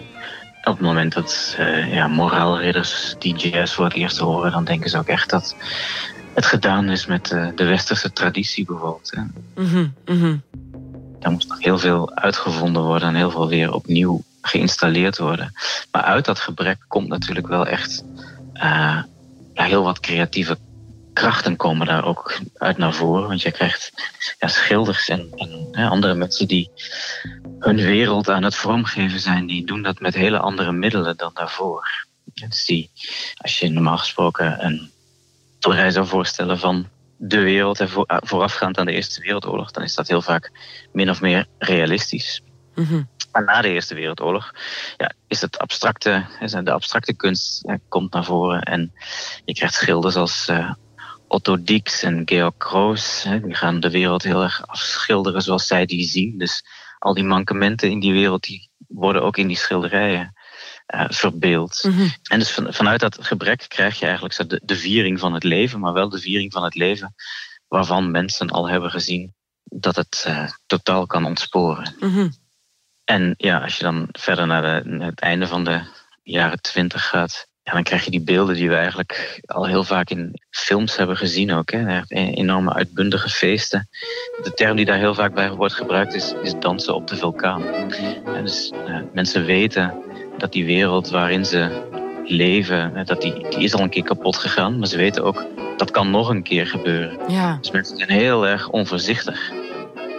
op 0.65 0.73
het 0.73 0.87
moment 0.87 1.13
dat 1.13 1.57
uh, 1.61 1.95
ja, 1.95 2.09
moraalridders 2.09 3.15
die 3.19 3.35
jazz 3.35 3.75
voor 3.75 3.85
het 3.85 3.95
eerst 3.95 4.19
horen, 4.19 4.53
dan 4.53 4.65
denken 4.65 4.91
ze 4.91 4.99
ook 4.99 5.07
echt 5.07 5.31
dat 5.31 5.57
het 6.35 6.47
gedaan 6.47 6.91
is 6.91 7.07
met 7.07 7.31
uh, 7.31 7.49
de 7.55 7.65
westerse 7.65 8.13
traditie 8.13 8.65
bijvoorbeeld. 8.65 9.13
Hè. 9.15 9.23
Mm 9.63 9.93
-hmm. 10.05 10.43
Daar 11.21 11.33
moest 11.33 11.49
nog 11.49 11.63
heel 11.63 11.79
veel 11.79 12.15
uitgevonden 12.15 12.83
worden 12.83 13.09
en 13.09 13.15
heel 13.15 13.31
veel 13.31 13.49
weer 13.49 13.73
opnieuw 13.73 14.23
geïnstalleerd 14.41 15.19
worden. 15.19 15.53
Maar 15.91 16.03
uit 16.03 16.25
dat 16.25 16.39
gebrek 16.39 16.79
komt 16.89 17.09
natuurlijk 17.09 17.47
wel 17.47 17.67
echt 17.67 18.05
uh, 18.55 19.03
ja, 19.55 19.65
heel 19.65 19.83
wat 19.83 20.01
creatieve 20.01 20.59
krachten 21.15 21.57
komen 21.57 21.87
daar 21.87 22.05
ook 22.05 22.39
uit 22.55 22.79
naar 22.79 22.95
voren. 22.95 23.29
Want 23.29 23.43
je 23.43 23.51
krijgt 23.51 23.93
ja, 24.39 24.49
schilders 24.49 25.09
en, 25.09 25.29
en 25.73 25.89
andere 25.89 26.15
mensen 26.15 26.49
die 26.49 26.71
hun 27.59 27.77
wereld 27.77 28.29
aan 28.29 28.43
het 28.43 28.55
vormgeven 28.55 29.21
zijn, 29.21 29.47
die 29.47 29.67
doen 29.67 29.83
dat 29.83 30.01
met 30.01 30.15
hele 30.15 30.39
andere 30.39 30.73
middelen 30.73 31.17
dan 31.17 31.31
daarvoor. 31.35 32.07
Dus 32.35 32.65
die, 32.65 32.91
als 33.37 33.59
je 33.59 33.69
normaal 33.69 33.99
gesproken 33.99 34.65
een 34.65 34.91
schilderij 35.59 35.91
zou 35.91 36.07
voorstellen 36.07 36.59
van 36.59 36.89
de 37.17 37.41
wereld 37.41 37.81
en 37.81 37.89
voorafgaand 38.07 38.79
aan 38.79 38.87
de 38.87 38.93
Eerste 38.93 39.21
Wereldoorlog, 39.21 39.71
dan 39.71 39.83
is 39.83 39.95
dat 39.95 40.09
heel 40.09 40.23
vaak 40.23 40.51
min 40.93 41.11
of 41.11 41.21
meer 41.21 41.47
realistisch. 41.59 42.43
Mm 42.75 42.85
-hmm. 42.85 43.09
Maar 43.33 43.45
na 43.45 43.61
de 43.61 43.69
Eerste 43.69 43.95
Wereldoorlog 43.95 44.53
ja, 44.97 45.13
is 45.29 45.41
het 45.41 45.59
abstracte, 45.59 46.25
de 46.63 46.71
abstracte 46.71 47.15
kunst 47.15 47.65
komt 47.89 48.13
naar 48.13 48.25
voren. 48.25 48.63
En 48.63 48.93
je 49.45 49.55
krijgt 49.55 49.75
schilders 49.75 50.17
als 50.17 50.49
uh, 50.51 50.73
Otto 51.35 51.63
Dix 51.63 52.03
en 52.03 52.23
Georg 52.25 52.57
Kroos. 52.57 53.27
Die 53.43 53.55
gaan 53.55 53.81
de 53.81 53.91
wereld 53.91 54.23
heel 54.23 54.43
erg 54.43 54.67
afschilderen 54.67 55.43
zoals 55.43 55.67
zij 55.67 55.87
die 55.87 56.05
zien. 56.05 56.39
Dus 56.39 56.65
al 56.99 57.15
die 57.15 57.25
mankementen 57.25 57.91
in 57.91 58.01
die 58.01 58.13
wereld 58.13 58.43
die 58.43 58.71
worden 58.89 59.23
ook 59.23 59.37
in 59.37 59.47
die 59.47 59.57
schilderijen 59.57 60.35
uh, 60.95 61.05
verbeeld. 61.09 61.85
Mm 61.87 61.93
-hmm. 61.93 62.13
En 62.23 62.39
dus 62.39 62.51
van, 62.51 62.75
vanuit 62.75 63.01
dat 63.01 63.19
gebrek 63.21 63.65
krijg 63.69 63.99
je 63.99 64.05
eigenlijk 64.07 64.49
de, 64.49 64.61
de 64.65 64.77
viering 64.77 65.21
van 65.21 65.35
het 65.35 65.45
leven, 65.45 65.81
maar 65.81 65.93
wel 65.93 66.09
de 66.09 66.19
viering 66.19 66.53
van 66.53 66.65
het 66.65 66.75
leven 66.75 67.15
waarvan 67.69 68.11
mensen 68.11 68.51
al 68.51 68.69
hebben 68.69 68.91
gezien 68.91 69.35
dat 69.65 69.97
het 69.97 70.25
eh, 70.27 70.49
totaal 70.67 71.07
kan 71.07 71.25
ontsporen. 71.25 71.95
Mhm. 72.01 72.29
En 73.05 73.35
ja, 73.37 73.59
als 73.59 73.77
je 73.77 73.85
dan 73.85 74.09
verder 74.13 74.47
naar, 74.47 74.63
de, 74.63 74.89
naar 74.89 75.09
het 75.09 75.21
einde 75.21 75.47
van 75.47 75.65
de 75.65 75.83
jaren 76.23 76.61
twintig 76.61 77.09
gaat, 77.09 77.49
ja, 77.65 77.73
dan 77.73 77.83
krijg 77.83 78.05
je 78.05 78.11
die 78.11 78.21
beelden 78.21 78.55
die 78.55 78.69
we 78.69 78.75
eigenlijk 78.75 79.41
al 79.47 79.67
heel 79.67 79.85
vaak 79.85 80.11
in 80.11 80.41
films 80.51 80.97
hebben 80.97 81.17
gezien 81.17 81.53
ook. 81.53 81.71
Hè? 81.71 82.01
E- 82.09 82.33
enorme 82.33 82.73
uitbundige 82.73 83.29
feesten. 83.29 83.89
De 84.43 84.53
term 84.55 84.77
die 84.77 84.85
daar 84.85 84.99
heel 84.99 85.15
vaak 85.15 85.35
bij 85.35 85.51
wordt 85.51 85.75
gebruikt 85.75 86.15
is, 86.15 86.35
is 86.43 86.55
dansen 86.59 86.95
op 86.95 87.09
de 87.09 87.17
vulkaan. 87.17 87.65
En 88.25 88.45
dus 88.45 88.73
eh, 88.87 88.97
mensen 89.13 89.45
weten 89.45 89.95
dat 90.39 90.53
die 90.53 90.65
wereld 90.65 91.11
waarin 91.11 91.45
ze 91.45 91.83
leven, 92.25 93.07
dat 93.07 93.23
die, 93.23 93.49
die 93.49 93.65
is 93.65 93.75
al 93.75 93.81
een 93.81 93.91
keer 93.91 94.05
kapot 94.05 94.37
gegaan. 94.37 94.79
Maar 94.79 94.89
ze 94.89 94.97
weten 94.97 95.25
ook, 95.25 95.47
dat 95.77 95.91
kan 95.91 96.11
nog 96.11 96.29
een 96.29 96.43
keer 96.43 96.67
gebeuren. 96.67 97.19
Ja. 97.29 97.59
Dus 97.61 97.71
mensen 97.71 97.97
zijn 97.97 98.11
heel 98.11 98.47
erg 98.47 98.69
onvoorzichtig. 98.69 99.53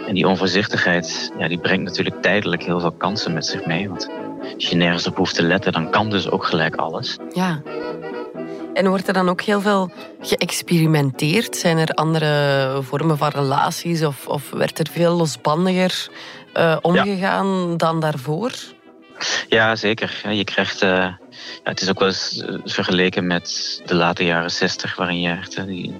En 0.06 0.14
die 0.14 0.28
onvoorzichtigheid, 0.28 1.32
ja, 1.38 1.48
die 1.48 1.58
brengt 1.58 1.84
natuurlijk 1.84 2.22
tijdelijk 2.22 2.62
heel 2.62 2.80
veel 2.80 2.92
kansen 2.92 3.32
met 3.32 3.46
zich 3.46 3.66
mee. 3.66 3.88
Want 3.88 4.10
als 4.54 4.68
je 4.68 4.76
nergens 4.76 5.06
op 5.06 5.16
hoeft 5.16 5.34
te 5.34 5.42
letten, 5.42 5.72
dan 5.72 5.90
kan 5.90 6.10
dus 6.10 6.30
ook 6.30 6.44
gelijk 6.44 6.74
alles. 6.74 7.16
Ja. 7.32 7.62
En 8.76 8.88
wordt 8.88 9.08
er 9.08 9.14
dan 9.14 9.28
ook 9.28 9.40
heel 9.40 9.60
veel 9.60 9.90
geëxperimenteerd? 10.20 11.56
Zijn 11.56 11.78
er 11.78 11.88
andere 11.88 12.78
vormen 12.82 13.18
van 13.18 13.28
relaties 13.28 14.04
of, 14.04 14.28
of 14.28 14.50
werd 14.50 14.78
er 14.78 14.86
veel 14.92 15.16
losbandiger 15.16 16.08
eh, 16.52 16.76
omgegaan 16.80 17.76
dan 17.76 18.00
daarvoor? 18.00 18.52
Ja, 19.48 19.76
zeker. 19.76 20.22
Je 20.30 20.44
krijgt, 20.44 20.82
eh, 20.82 20.90
ja, 20.90 21.18
het 21.62 21.80
is 21.80 21.88
ook 21.88 21.98
wel 21.98 22.08
eens 22.08 22.42
eh, 22.42 22.54
vergeleken 22.64 23.26
met 23.26 23.80
de 23.86 23.94
late 23.94 24.24
jaren 24.24 24.50
zestig, 24.50 24.96
waarin 24.96 25.20
je 25.20 25.30
echt 25.30 25.66
die, 25.66 25.94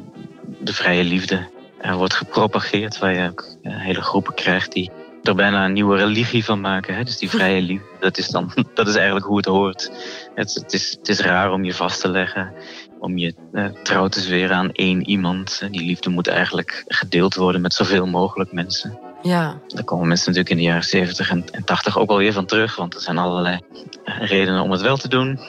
de 0.59 0.75
vrije 0.75 1.05
liefde 1.05 1.49
wordt 1.93 2.15
gepropageerd. 2.15 2.99
Waar 2.99 3.15
je 3.15 3.29
ook 3.29 3.47
hele 3.63 4.03
groepen 4.03 4.35
krijgt 4.35 4.73
die 4.73 4.91
er 5.29 5.35
bijna 5.35 5.65
een 5.65 5.73
nieuwe 5.73 5.97
religie 5.97 6.45
van 6.45 6.61
maken. 6.61 6.95
Hè? 6.95 7.05
Dus 7.05 7.19
die 7.19 7.31
vrije 7.31 7.63
liefde, 7.63 7.87
dat 8.01 8.19
is, 8.19 8.29
dan, 8.29 8.53
dat 8.75 8.89
is 8.89 8.95
eigenlijk 8.95 9.27
hoe 9.27 9.37
het 9.37 9.47
hoort. 9.47 9.91
Het, 10.35 10.55
het, 10.55 10.73
is, 10.73 10.91
het 10.99 11.09
is 11.09 11.21
raar 11.21 11.53
om 11.53 11.65
je 11.65 11.75
vast 11.75 12.01
te 12.01 12.09
leggen, 12.09 12.53
om 12.99 13.19
je 13.19 13.35
eh, 13.53 13.65
trouw 13.83 14.09
te 14.09 14.21
zweren 14.21 14.57
aan 14.57 14.73
één 14.73 15.09
iemand. 15.09 15.63
Die 15.71 15.87
liefde 15.87 16.11
moet 16.11 16.29
eigenlijk 16.29 16.85
gedeeld 16.89 17.35
worden 17.35 17.61
met 17.61 17.75
zoveel 17.75 18.07
mogelijk 18.07 18.53
mensen. 18.53 18.99
Ja. 19.23 19.61
Daar 19.67 19.85
komen 19.85 20.09
mensen 20.09 20.27
natuurlijk 20.27 20.55
in 20.55 20.65
de 20.65 20.71
jaren 20.71 20.85
70 20.85 21.31
en, 21.31 21.45
en 21.51 21.65
80 21.65 21.99
ook 21.99 22.09
wel 22.09 22.19
weer 22.19 22.33
van 22.33 22.47
terug, 22.47 22.77
want 22.77 22.95
er 22.95 23.01
zijn 23.01 23.19
allerlei 23.19 23.61
eh, 24.05 24.29
redenen 24.29 24.63
om 24.63 24.71
het 24.71 24.81
wel 24.81 24.97
te 24.97 25.09
doen. 25.09 25.41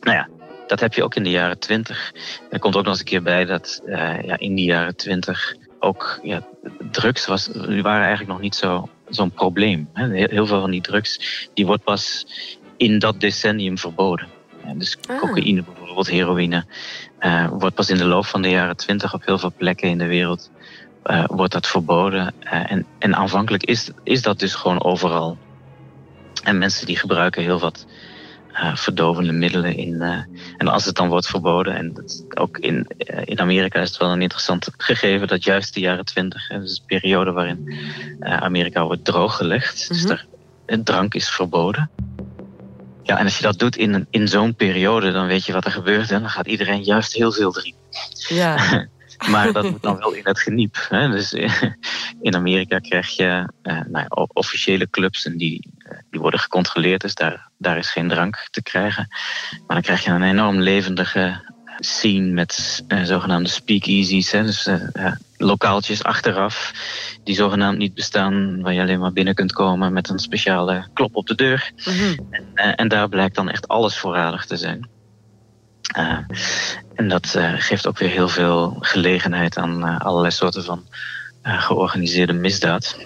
Nou 0.00 0.16
ja, 0.16 0.28
dat 0.66 0.80
heb 0.80 0.94
je 0.94 1.04
ook 1.04 1.14
in 1.14 1.22
de 1.22 1.30
jaren 1.30 1.58
20. 1.58 2.12
Er 2.50 2.58
komt 2.58 2.76
ook 2.76 2.82
nog 2.82 2.90
eens 2.90 2.98
een 2.98 3.04
keer 3.04 3.22
bij 3.22 3.44
dat 3.44 3.82
eh, 3.86 4.22
ja, 4.22 4.38
in 4.38 4.54
die 4.54 4.64
jaren 4.64 4.96
20 4.96 5.56
ook 5.80 6.20
ja, 6.22 6.42
drugs 6.90 7.26
was, 7.26 7.46
die 7.46 7.82
waren 7.82 8.06
eigenlijk 8.06 8.28
nog 8.28 8.40
niet 8.40 8.54
zo, 8.54 8.88
zo'n 9.08 9.30
probleem. 9.30 9.88
Heel, 9.92 10.46
veel 10.46 10.60
van 10.60 10.70
die 10.70 10.80
drugs 10.80 11.48
die 11.54 11.66
wordt 11.66 11.84
pas 11.84 12.26
in 12.76 12.98
dat 12.98 13.20
decennium 13.20 13.78
verboden. 13.78 14.28
Dus 14.74 14.96
Ah. 15.08 15.18
cocaïne 15.20 15.62
bijvoorbeeld, 15.62 16.10
heroïne, 16.10 16.64
eh, 17.18 17.48
wordt 17.48 17.74
pas 17.74 17.90
in 17.90 17.96
de 17.96 18.04
loop 18.04 18.26
van 18.26 18.42
de 18.42 18.48
jaren 18.48 18.76
20 18.76 19.14
op 19.14 19.24
heel 19.24 19.38
veel 19.38 19.52
plekken 19.56 19.88
in 19.88 19.98
de 19.98 20.06
wereld 20.06 20.50
eh, 21.02 21.24
wordt 21.26 21.52
dat 21.52 21.66
verboden. 21.66 22.34
Eh, 22.40 22.70
en, 22.70 22.86
en 22.98 23.16
aanvankelijk 23.16 23.64
is, 23.64 23.90
is 24.02 24.22
dat 24.22 24.38
dus 24.38 24.54
gewoon 24.54 24.84
overal. 24.84 25.38
En 26.42 26.58
mensen 26.58 26.86
die 26.86 26.96
gebruiken 26.96 27.42
heel 27.42 27.58
wat 27.58 27.86
verdovende 28.74 29.32
middelen 29.32 29.76
in. 29.76 30.00
eh, 30.02 30.18
en 30.56 30.68
als 30.68 30.84
het 30.84 30.94
dan 30.94 31.08
wordt 31.08 31.26
verboden, 31.26 31.76
en 31.76 31.92
dat, 31.94 32.24
ook 32.34 32.58
in, 32.58 32.86
eh, 32.98 33.22
in 33.24 33.40
Amerika 33.40 33.80
is 33.80 33.88
het 33.88 33.98
wel 33.98 34.12
een 34.12 34.22
interessant 34.22 34.68
gegeven 34.76 35.26
dat 35.28 35.44
juist 35.44 35.74
de 35.74 35.80
jaren 35.80 36.04
twintig, 36.04 36.48
dus 36.48 36.74
de 36.78 36.82
periode 36.86 37.32
waarin 37.32 37.74
eh, 38.20 38.36
Amerika 38.36 38.84
wordt 38.84 39.04
drooggelegd, 39.04 39.88
dus 39.88 40.04
Mhm. 40.04 40.16
eh, 40.66 40.78
drank 40.84 41.14
is 41.14 41.28
verboden. 41.28 41.90
Ja, 43.02 43.18
en 43.18 43.24
als 43.24 43.36
je 43.36 43.42
dat 43.42 43.58
doet 43.58 43.76
in, 43.76 43.94
een- 43.94 44.06
in 44.10 44.28
zo'n 44.28 44.54
periode, 44.54 45.12
dan 45.12 45.26
weet 45.26 45.44
je 45.46 45.52
wat 45.52 45.64
er 45.64 45.70
gebeurt. 45.70 46.10
En 46.10 46.20
dan 46.20 46.30
gaat 46.30 46.46
iedereen 46.46 46.82
juist 46.82 47.12
heel 47.12 47.32
veel 47.32 47.52
drinken. 47.52 47.80
Ja. 48.28 48.56
Maar 49.30 49.52
dat 49.52 49.70
moet 49.70 49.82
dan 49.82 49.98
wel 49.98 50.12
in 50.12 50.24
het 50.26 50.40
geniep. 50.40 50.76
Hè? 50.88 51.10
Dus 51.10 51.32
eh, 51.32 51.62
in 52.20 52.34
Amerika 52.34 52.78
krijg 52.78 53.08
je 53.10 53.52
eh, 53.62 53.74
nou 53.74 54.06
ja, 54.08 54.26
officiële 54.32 54.90
clubs 54.90 55.24
en 55.26 55.36
die, 55.36 55.68
eh, 55.75 55.75
die 56.10 56.20
worden 56.20 56.40
gecontroleerd. 56.40 57.00
Dus 57.00 57.14
daar, 57.14 57.48
daar 57.58 57.78
is 57.78 57.90
geen 57.90 58.08
drank 58.08 58.48
te 58.50 58.62
krijgen. 58.62 59.06
Maar 59.50 59.76
dan 59.76 59.82
krijg 59.82 60.04
je 60.04 60.10
een 60.10 60.22
enorm 60.22 60.60
levendige 60.60 61.54
scene 61.78 62.32
met 62.32 62.84
eh, 62.88 63.02
zogenaamde 63.02 63.48
speakeasies. 63.48 64.30
Hè? 64.30 64.42
Dus 64.42 64.66
eh, 64.66 64.80
ja, 64.92 65.18
lokaaltjes 65.36 66.02
achteraf 66.02 66.72
die 67.24 67.34
zogenaamd 67.34 67.78
niet 67.78 67.94
bestaan. 67.94 68.62
Waar 68.62 68.72
je 68.72 68.80
alleen 68.80 69.00
maar 69.00 69.12
binnen 69.12 69.34
kunt 69.34 69.52
komen 69.52 69.92
met 69.92 70.08
een 70.08 70.18
speciale 70.18 70.86
klop 70.92 71.16
op 71.16 71.26
de 71.26 71.34
deur. 71.34 71.72
Mhm. 71.84 72.18
Eh, 72.54 72.72
en 72.76 72.88
daar 72.88 73.08
blijkt 73.08 73.34
dan 73.34 73.50
echt 73.50 73.68
alles 73.68 73.98
voorradig 73.98 74.44
te 74.44 74.56
zijn. 74.56 74.88
En 76.94 77.08
dat 77.08 77.38
geeft 77.56 77.86
ook 77.86 77.98
weer 77.98 78.08
heel 78.08 78.28
veel 78.28 78.76
gelegenheid 78.80 79.56
aan 79.56 79.98
allerlei 79.98 80.32
soorten 80.32 80.64
van 80.64 80.86
georganiseerde 81.42 82.32
misdaad. 82.32 82.98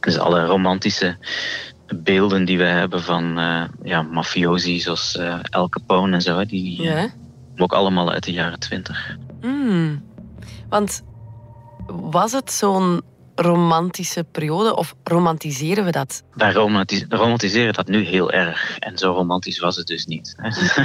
Dus 0.00 0.18
alle 0.18 0.44
romantische 0.44 1.16
beelden 1.94 2.44
die 2.44 2.58
we 2.58 2.64
hebben 2.64 3.02
van 3.02 3.38
eh 3.38 3.64
ja, 3.82 4.02
mafiosi 4.02 4.80
zoals 4.80 5.16
eh 5.16 5.38
El 5.42 5.68
Capone 5.68 6.14
en 6.14 6.22
zo, 6.22 6.38
hè, 6.38 6.44
die 6.44 6.78
eh, 6.78 7.02
ja. 7.02 7.08
ook 7.56 7.72
allemaal 7.72 8.12
uit 8.12 8.24
de 8.24 8.32
jaren 8.32 8.58
twintig. 8.58 9.16
Mm. 9.40 10.02
Want 10.68 11.02
was 11.86 12.32
het 12.32 12.52
zo'n 12.52 13.02
romantische 13.34 14.24
periode 14.24 14.76
of 14.76 14.94
romantiseren 15.04 15.84
we 15.84 15.90
dat? 15.90 16.22
Wij 16.34 16.52
romantis- 16.52 17.04
romantiseren 17.08 17.72
dat 17.72 17.88
nu 17.88 18.02
heel 18.02 18.32
erg. 18.32 18.78
En 18.78 18.98
zo 18.98 19.12
romantisch 19.12 19.58
was 19.58 19.76
het 19.76 19.86
dus 19.86 20.06
niet. 20.06 20.36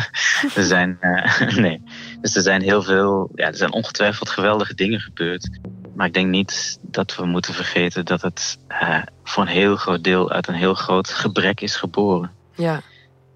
er 0.56 0.64
zijn, 0.64 0.98
eh, 1.00 1.58
nee. 1.66 1.82
Dus 2.22 2.36
er 2.36 2.42
zijn 2.42 2.62
heel 2.62 2.84
veel, 2.84 3.32
ja, 3.36 3.48
er 3.48 3.56
zijn 3.56 3.74
ongetwijfeld 3.74 4.30
geweldige 4.30 4.74
dingen 4.74 5.00
gebeurd. 5.00 5.60
Maar 5.98 6.08
ik 6.08 6.14
denk 6.14 6.28
niet 6.28 6.80
dat 6.82 7.16
we 7.16 7.26
moeten 7.26 7.54
vergeten 7.54 8.06
dat 8.06 8.22
het 8.22 8.58
eh, 8.68 9.02
voor 9.24 9.44
een 9.44 9.50
heel 9.50 9.76
groot 9.76 10.04
deel 10.04 10.32
uit 10.32 10.48
een 10.48 10.54
heel 10.54 10.74
groot 10.74 11.10
gebrek 11.10 11.62
is 11.62 11.76
geboren. 11.76 12.32
Ja. 12.56 12.82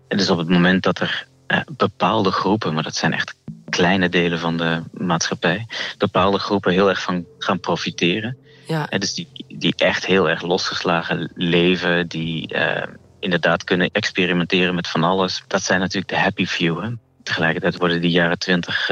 En 0.08 0.18
dus 0.18 0.30
op 0.30 0.38
het 0.38 0.50
moment 0.50 0.84
dat 0.84 1.00
er 1.00 1.28
eh, 1.48 1.60
bepaalde 1.72 2.32
groepen, 2.32 2.74
maar 2.74 2.84
dat 2.84 2.96
zijn 2.96 3.14
echt 3.14 3.36
kleine 3.70 4.10
delen 4.10 4.40
van 4.40 4.58
de 4.58 4.84
maatschappij, 4.94 5.68
bepaalde 5.98 6.40
groepen 6.40 6.72
heel 6.72 6.90
erg 6.90 7.02
van 7.02 7.26
gaan 7.38 7.60
profiteren. 7.60 8.38
Ja. 8.68 8.90
En 8.90 9.00
dus 9.00 9.14
die, 9.14 9.46
die 9.48 9.74
echt 9.76 10.06
heel 10.06 10.30
erg 10.30 10.42
losgeslagen 10.42 11.32
leven, 11.36 12.08
die 12.08 12.48
eh, 12.48 12.88
inderdaad 13.20 13.64
kunnen 13.64 13.90
experimenteren 13.92 14.76
met 14.76 14.88
van 14.88 15.04
alles. 15.04 15.44
Dat 15.48 15.64
zijn 15.64 15.80
natuurlijk 15.80 16.12
de 16.12 16.20
happy 16.20 16.46
few. 16.46 16.82
Hè. 16.82 16.90
Tegelijkertijd 17.24 17.78
worden 17.78 18.02
die 18.02 18.12
jaren 18.12 18.40
twintig, 18.40 18.88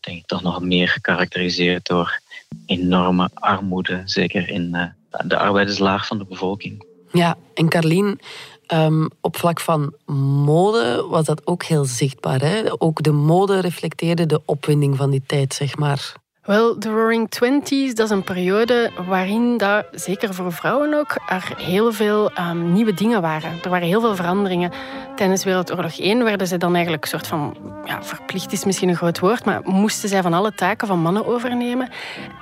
denk 0.00 0.18
ik, 0.18 0.26
toch 0.26 0.42
nog 0.42 0.60
meer 0.60 0.88
gekarakteriseerd 0.88 1.86
door 1.86 2.20
enorme 2.66 3.30
armoede, 3.34 4.02
zeker 4.04 4.48
in 4.48 4.74
eh, 4.74 4.86
de 5.26 5.38
arbeiderslaag 5.38 6.06
van 6.06 6.18
de 6.18 6.24
bevolking. 6.24 6.84
Ja, 7.12 7.36
en 7.54 7.68
Carlien, 7.68 8.20
ehm, 8.66 9.06
op 9.20 9.36
vlak 9.36 9.60
van 9.60 9.94
mode 10.44 11.06
was 11.10 11.24
dat 11.24 11.46
ook 11.46 11.62
heel 11.62 11.84
zichtbaar. 11.84 12.40
Hè? 12.40 12.62
Ook 12.78 13.02
de 13.02 13.12
mode 13.12 13.60
reflecteerde 13.60 14.26
de 14.26 14.40
opwinding 14.44 14.96
van 14.96 15.10
die 15.10 15.22
tijd, 15.26 15.54
zeg 15.54 15.76
maar. 15.76 16.20
Wel, 16.42 16.78
de 16.78 16.88
Roaring 16.88 17.30
Twenties, 17.30 17.94
dat 17.94 18.06
is 18.06 18.12
een 18.12 18.24
periode 18.24 18.90
waarin, 19.08 19.56
dat, 19.56 19.84
zeker 19.92 20.34
voor 20.34 20.52
vrouwen 20.52 20.94
ook, 20.94 21.16
er 21.28 21.54
heel 21.56 21.92
veel 21.92 22.32
ehm, 22.32 22.72
nieuwe 22.72 22.94
dingen 22.94 23.20
waren. 23.20 23.50
Er 23.62 23.70
waren 23.70 23.86
heel 23.86 24.00
veel 24.00 24.16
veranderingen. 24.16 24.72
Tijdens 25.16 25.44
Wereldoorlog 25.44 25.98
1 25.98 26.24
werden 26.24 26.46
ze 26.46 26.56
dan 26.56 26.72
eigenlijk 26.72 27.02
een 27.02 27.10
soort 27.10 27.26
van, 27.26 27.56
ja, 27.84 28.02
verplicht 28.02 28.52
is 28.52 28.64
misschien 28.64 28.88
een 28.88 28.96
groot 28.96 29.18
woord, 29.18 29.44
maar 29.44 29.60
moesten 29.64 30.08
zij 30.08 30.22
van 30.22 30.32
alle 30.32 30.54
taken 30.54 30.86
van 30.86 30.98
mannen 30.98 31.26
overnemen. 31.26 31.88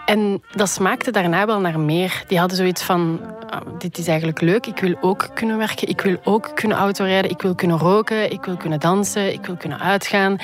En 0.06 0.42
dat 0.50 0.68
smaakte 0.68 1.10
daarna 1.10 1.46
wel 1.46 1.60
naar 1.60 1.80
meer. 1.80 2.22
Die 2.26 2.38
hadden 2.38 2.56
zoiets 2.56 2.82
van, 2.82 3.20
ah, 3.50 3.60
dit 3.78 3.98
is 3.98 4.06
eigenlijk 4.06 4.40
leuk, 4.40 4.66
ik 4.66 4.78
wil 4.78 4.96
ook 5.00 5.28
kunnen 5.34 5.58
werken, 5.58 5.88
ik 5.88 6.00
wil 6.00 6.16
ook 6.24 6.50
kunnen 6.54 6.76
autorijden, 6.76 7.30
ik 7.30 7.42
wil 7.42 7.54
kunnen 7.54 7.78
roken, 7.78 8.32
ik 8.32 8.44
wil 8.44 8.56
kunnen 8.56 8.80
dansen, 8.80 9.32
ik 9.32 9.46
wil 9.46 9.56
kunnen 9.56 9.80
uitgaan. 9.80 10.38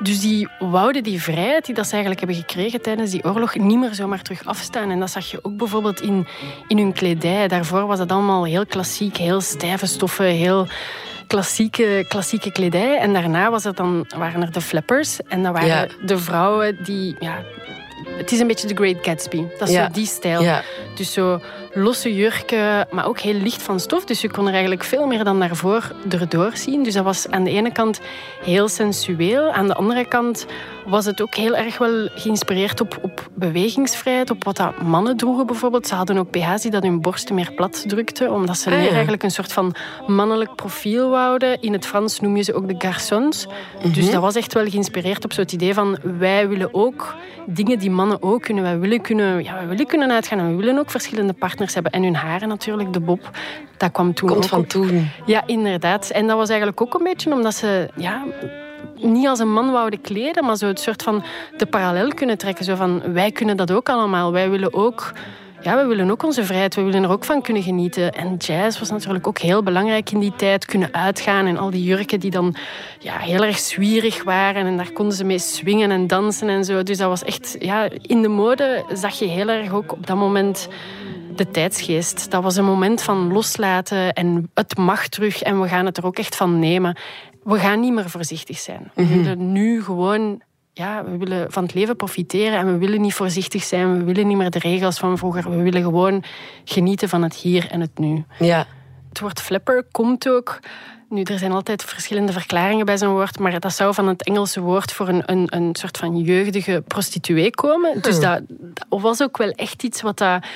Dus 0.00 0.20
die 0.20 0.48
wouden 0.58 1.02
die 1.02 1.22
vrijheid 1.22 1.66
die 1.66 1.74
dat 1.74 1.84
ze 1.86 1.90
eigenlijk 1.92 2.20
hebben 2.20 2.38
gekregen 2.38 2.82
tijdens 2.82 3.10
die 3.10 3.24
oorlog 3.24 3.54
niet 3.56 3.78
meer 3.78 3.94
zomaar 3.94 4.22
terug 4.22 4.44
afstaan. 4.44 4.90
En 4.90 5.00
dat 5.00 5.10
zag 5.10 5.30
je 5.30 5.38
ook 5.42 5.56
bijvoorbeeld 5.56 6.00
in, 6.00 6.26
in 6.68 6.78
hun 6.78 6.92
kledij. 6.92 7.48
Daarvoor 7.48 7.86
was 7.86 7.98
het 7.98 8.12
allemaal 8.12 8.44
heel 8.44 8.66
klassiek, 8.66 9.16
heel 9.16 9.40
stijve 9.40 9.86
stoffen, 9.86 10.24
heel 10.26 10.66
klassieke, 11.26 12.04
klassieke 12.08 12.52
kledij. 12.52 12.98
En 12.98 13.12
daarna 13.12 13.50
was 13.50 13.64
het 13.64 13.76
dan, 13.76 14.06
waren 14.16 14.42
er 14.42 14.52
de 14.52 14.60
flappers. 14.60 15.20
En 15.28 15.42
dat 15.42 15.52
waren 15.52 15.68
Ja. 15.68 15.86
de 16.06 16.18
vrouwen 16.18 16.78
die... 16.84 17.16
Ja, 17.20 17.42
het 18.16 18.32
is 18.32 18.40
een 18.40 18.46
beetje 18.46 18.66
de 18.68 18.74
Great 18.74 18.96
Gatsby. 19.02 19.44
Dat 19.58 19.68
is 19.68 19.74
Ja. 19.74 19.86
zo 19.86 19.92
die 19.92 20.06
stijl. 20.06 20.42
Ja. 20.42 20.62
Dus 20.94 21.12
zo 21.12 21.40
losse 21.76 22.14
jurken, 22.14 22.86
maar 22.90 23.06
ook 23.06 23.18
heel 23.18 23.34
licht 23.34 23.62
van 23.62 23.80
stof. 23.80 24.04
Dus 24.04 24.20
je 24.20 24.30
kon 24.30 24.46
er 24.46 24.52
eigenlijk 24.52 24.84
veel 24.84 25.06
meer 25.06 25.24
dan 25.24 25.40
daarvoor 25.40 25.92
erdoor 26.08 26.50
zien. 26.54 26.82
Dus 26.82 26.94
dat 26.94 27.04
was 27.04 27.28
aan 27.30 27.44
de 27.44 27.50
ene 27.50 27.72
kant 27.72 28.00
heel 28.44 28.68
sensueel. 28.68 29.50
Aan 29.52 29.66
de 29.66 29.74
andere 29.74 30.08
kant 30.08 30.46
was 30.86 31.04
het 31.04 31.22
ook 31.22 31.34
heel 31.34 31.56
erg 31.56 31.78
wel 31.78 32.08
geïnspireerd 32.14 32.80
op, 32.80 32.98
op 33.02 33.28
bewegingsvrijheid, 33.34 34.30
op 34.30 34.44
wat 34.44 34.56
dat 34.56 34.82
mannen 34.82 35.16
droegen 35.16 35.46
bijvoorbeeld. 35.46 35.86
Ze 35.86 35.94
hadden 35.94 36.18
ook 36.18 36.30
BH's 36.30 36.62
die 36.62 36.70
dat 36.70 36.82
hun 36.82 37.00
borsten 37.00 37.34
meer 37.34 37.52
plat 37.52 37.84
drukten, 37.88 38.32
omdat 38.32 38.58
ze 38.58 38.70
Ah, 38.70 38.76
meer 38.76 38.84
ja. 38.84 38.90
eigenlijk 38.92 39.22
een 39.22 39.30
soort 39.30 39.52
van 39.52 39.74
mannelijk 40.06 40.54
profiel 40.54 41.10
wouden. 41.10 41.60
In 41.60 41.72
het 41.72 41.86
Frans 41.86 42.20
noem 42.20 42.36
je 42.36 42.42
ze 42.42 42.54
ook 42.54 42.68
de 42.68 42.74
garçons. 42.86 43.46
Dus 43.92 44.10
dat 44.10 44.20
was 44.20 44.34
echt 44.34 44.52
wel 44.52 44.68
geïnspireerd 44.68 45.24
op 45.24 45.32
zo'n 45.32 45.44
idee 45.52 45.74
van 45.74 45.98
wij 46.18 46.48
willen 46.48 46.74
ook 46.74 47.14
dingen 47.46 47.78
die 47.78 47.90
mannen 47.90 48.22
ook 48.22 48.42
kunnen. 48.42 48.62
Wij 48.64 48.78
willen 48.78 49.00
kunnen, 49.00 49.44
ja, 49.44 49.54
wij 49.54 49.66
willen 49.66 49.86
kunnen 49.86 50.10
uitgaan 50.10 50.38
en 50.38 50.50
we 50.50 50.56
willen 50.56 50.78
ook 50.78 50.90
verschillende 50.90 51.32
partners 51.32 51.65
hebben. 51.74 51.92
En 51.92 52.02
hun 52.02 52.16
haren 52.16 52.48
natuurlijk, 52.48 52.92
de 52.92 53.00
bob, 53.00 53.30
dat 53.76 53.92
kwam 53.92 54.14
toen 54.14 54.28
Komt 54.28 54.44
ook 54.44 54.50
van 54.50 54.66
toen. 54.66 55.10
Ja, 55.26 55.42
inderdaad. 55.46 56.10
En 56.10 56.26
dat 56.26 56.36
was 56.36 56.48
eigenlijk 56.48 56.80
ook 56.80 56.94
een 56.94 57.04
beetje 57.04 57.32
omdat 57.32 57.54
ze 57.54 57.88
ja, 57.96 58.24
niet 59.00 59.26
als 59.26 59.38
een 59.38 59.52
man 59.52 59.70
wouden 59.72 60.00
kleden, 60.00 60.44
maar 60.44 60.56
zo 60.56 60.66
het 60.66 60.80
soort 60.80 61.02
van 61.02 61.24
de 61.56 61.66
parallel 61.66 62.08
kunnen 62.14 62.38
trekken. 62.38 62.64
Zo 62.64 62.74
van, 62.74 63.12
wij 63.12 63.30
kunnen 63.30 63.56
dat 63.56 63.70
ook 63.70 63.88
allemaal. 63.88 64.32
Wij 64.32 64.50
willen 64.50 64.74
ook... 64.74 65.12
Ja, 65.60 65.76
we 65.76 65.86
willen 65.86 66.10
ook 66.10 66.22
onze 66.22 66.44
vrijheid, 66.44 66.74
we 66.74 66.82
willen 66.82 67.02
er 67.02 67.10
ook 67.10 67.24
van 67.24 67.42
kunnen 67.42 67.62
genieten. 67.62 68.12
En 68.12 68.36
jazz 68.36 68.78
was 68.78 68.90
natuurlijk 68.90 69.26
ook 69.26 69.38
heel 69.38 69.62
belangrijk 69.62 70.10
in 70.10 70.18
die 70.18 70.32
tijd. 70.36 70.64
Kunnen 70.64 70.94
uitgaan 70.94 71.46
en 71.46 71.56
al 71.58 71.70
die 71.70 71.82
jurken 71.82 72.20
die 72.20 72.30
dan 72.30 72.54
ja, 72.98 73.18
heel 73.18 73.44
erg 73.44 73.58
zwierig 73.58 74.22
waren. 74.24 74.66
En 74.66 74.76
daar 74.76 74.90
konden 74.90 75.16
ze 75.16 75.24
mee 75.24 75.38
swingen 75.38 75.90
en 75.90 76.06
dansen 76.06 76.48
en 76.48 76.64
zo. 76.64 76.82
Dus 76.82 76.98
dat 76.98 77.08
was 77.08 77.24
echt... 77.24 77.56
Ja, 77.58 77.88
in 78.02 78.22
de 78.22 78.28
mode 78.28 78.84
zag 78.92 79.18
je 79.18 79.26
heel 79.26 79.48
erg 79.48 79.72
ook 79.72 79.92
op 79.92 80.06
dat 80.06 80.16
moment 80.16 80.68
de 81.38 81.50
tijdsgeest. 81.50 82.30
Dat 82.30 82.42
was 82.42 82.56
een 82.56 82.64
moment 82.64 83.02
van 83.02 83.32
loslaten 83.32 84.12
en 84.12 84.50
het 84.54 84.76
mag 84.76 85.08
terug 85.08 85.42
en 85.42 85.60
we 85.60 85.68
gaan 85.68 85.86
het 85.86 85.96
er 85.96 86.06
ook 86.06 86.18
echt 86.18 86.36
van 86.36 86.58
nemen. 86.58 86.96
We 87.42 87.58
gaan 87.58 87.80
niet 87.80 87.92
meer 87.92 88.10
voorzichtig 88.10 88.58
zijn. 88.58 88.90
We 88.94 89.06
willen 89.06 89.52
nu 89.52 89.82
gewoon... 89.82 90.42
Ja, 90.72 91.04
we 91.04 91.16
willen 91.16 91.52
van 91.52 91.62
het 91.62 91.74
leven 91.74 91.96
profiteren 91.96 92.58
en 92.58 92.72
we 92.72 92.78
willen 92.78 93.00
niet 93.00 93.14
voorzichtig 93.14 93.62
zijn. 93.62 93.98
We 93.98 94.04
willen 94.04 94.26
niet 94.26 94.36
meer 94.36 94.50
de 94.50 94.58
regels 94.58 94.98
van 94.98 95.18
vroeger. 95.18 95.50
We 95.50 95.62
willen 95.62 95.82
gewoon 95.82 96.24
genieten 96.64 97.08
van 97.08 97.22
het 97.22 97.34
hier 97.34 97.70
en 97.70 97.80
het 97.80 97.98
nu. 97.98 98.24
Ja. 98.38 98.66
Het 99.08 99.20
woord 99.20 99.40
flapper 99.40 99.84
komt 99.90 100.28
ook. 100.28 100.60
Nu, 101.08 101.22
er 101.22 101.38
zijn 101.38 101.52
altijd 101.52 101.84
verschillende 101.84 102.32
verklaringen 102.32 102.86
bij 102.86 102.98
zo'n 102.98 103.12
woord, 103.12 103.38
maar 103.38 103.60
dat 103.60 103.72
zou 103.72 103.94
van 103.94 104.08
het 104.08 104.24
Engelse 104.24 104.60
woord 104.60 104.92
voor 104.92 105.08
een, 105.08 105.22
een, 105.26 105.46
een 105.48 105.74
soort 105.74 105.96
van 105.96 106.18
jeugdige 106.18 106.82
prostituee 106.86 107.50
komen. 107.50 108.00
Dus 108.00 108.20
dat, 108.20 108.40
dat 108.48 109.00
was 109.00 109.22
ook 109.22 109.36
wel 109.36 109.50
echt 109.50 109.82
iets 109.82 110.02
wat 110.02 110.18
dat, 110.18 110.46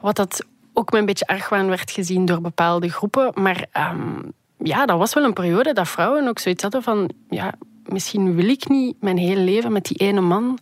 wat 0.00 0.16
dat 0.16 0.44
ook 0.72 0.90
met 0.90 1.00
een 1.00 1.06
beetje 1.06 1.26
argwaan 1.26 1.68
werd 1.68 1.90
gezien 1.90 2.24
door 2.24 2.40
bepaalde 2.40 2.88
groepen. 2.88 3.30
Maar 3.34 3.66
ehm, 3.72 4.18
ja, 4.58 4.86
dat 4.86 4.98
was 4.98 5.14
wel 5.14 5.24
een 5.24 5.32
periode 5.32 5.72
dat 5.72 5.88
vrouwen 5.88 6.28
ook 6.28 6.38
zoiets 6.38 6.62
hadden 6.62 6.82
van... 6.82 7.10
Ja, 7.30 7.54
misschien 7.84 8.34
wil 8.34 8.48
ik 8.48 8.68
niet 8.68 8.96
mijn 9.00 9.18
hele 9.18 9.40
leven 9.40 9.72
met 9.72 9.84
die 9.84 9.96
ene 9.96 10.20
man. 10.20 10.58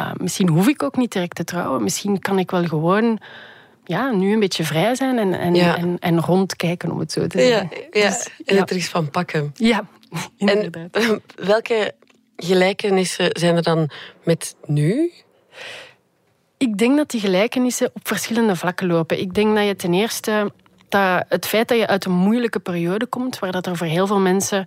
Uh, 0.00 0.10
misschien 0.16 0.48
hoef 0.48 0.68
ik 0.68 0.82
ook 0.82 0.96
niet 0.96 1.12
direct 1.12 1.34
te 1.36 1.44
trouwen. 1.44 1.82
Misschien 1.82 2.18
kan 2.18 2.38
ik 2.38 2.50
wel 2.50 2.64
gewoon 2.64 3.18
ja, 3.84 4.10
nu 4.10 4.32
een 4.32 4.40
beetje 4.40 4.64
vrij 4.64 4.94
zijn 4.94 5.18
en, 5.18 5.34
en, 5.38 5.54
Ja. 5.54 5.76
en, 5.76 5.96
en 5.98 6.20
rondkijken, 6.20 6.90
om 6.90 6.98
het 6.98 7.12
zo 7.12 7.26
te 7.26 7.38
Ja, 7.40 7.44
zeggen. 7.46 7.68
ja. 7.92 8.08
Dus, 8.08 8.28
en 8.44 8.54
ja. 8.54 8.60
het 8.60 8.70
er 8.70 8.76
is 8.76 8.88
van 8.88 9.10
pakken. 9.10 9.50
Ja, 9.54 9.86
En 10.38 10.48
inderdaad. 10.64 11.20
welke 11.36 11.94
gelijkenissen 12.36 13.28
zijn 13.32 13.56
er 13.56 13.62
dan 13.62 13.90
met 14.24 14.56
nu? 14.66 15.12
Ik 16.58 16.78
denk 16.78 16.96
dat 16.96 17.10
die 17.10 17.20
gelijkenissen 17.20 17.90
op 17.94 18.08
verschillende 18.08 18.56
vlakken 18.56 18.86
lopen. 18.86 19.20
Ik 19.20 19.34
denk 19.34 19.56
dat 19.56 19.66
je 19.66 19.76
ten 19.76 19.94
eerste 19.94 20.52
dat 20.88 21.24
het 21.28 21.46
feit 21.46 21.68
dat 21.68 21.78
je 21.78 21.86
uit 21.86 22.04
een 22.04 22.12
moeilijke 22.12 22.58
periode 22.58 23.06
komt, 23.06 23.38
waar 23.38 23.52
dat 23.52 23.66
er 23.66 23.76
voor 23.76 23.86
heel 23.86 24.06
veel 24.06 24.18
mensen 24.20 24.66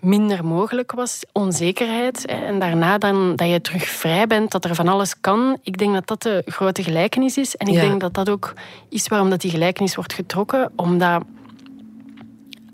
minder 0.00 0.44
mogelijk 0.44 0.92
was, 0.92 1.24
onzekerheid, 1.32 2.26
en 2.26 2.58
daarna 2.58 2.98
dan 2.98 3.36
dat 3.36 3.48
je 3.50 3.60
terug 3.60 3.84
vrij 3.84 4.26
bent, 4.26 4.50
dat 4.50 4.64
er 4.64 4.74
van 4.74 4.88
alles 4.88 5.20
kan. 5.20 5.58
Ik 5.62 5.78
denk 5.78 5.94
dat 5.94 6.06
dat 6.06 6.22
de 6.22 6.42
grote 6.46 6.82
gelijkenis 6.82 7.36
is. 7.36 7.56
En 7.56 7.66
ik 7.66 7.74
Ja. 7.74 7.80
denk 7.80 8.00
dat 8.00 8.14
dat 8.14 8.28
ook 8.28 8.52
is 8.88 9.08
waarom 9.08 9.30
dat 9.30 9.40
die 9.40 9.50
gelijkenis 9.50 9.94
wordt 9.94 10.12
getrokken, 10.12 10.72
omdat 10.76 11.22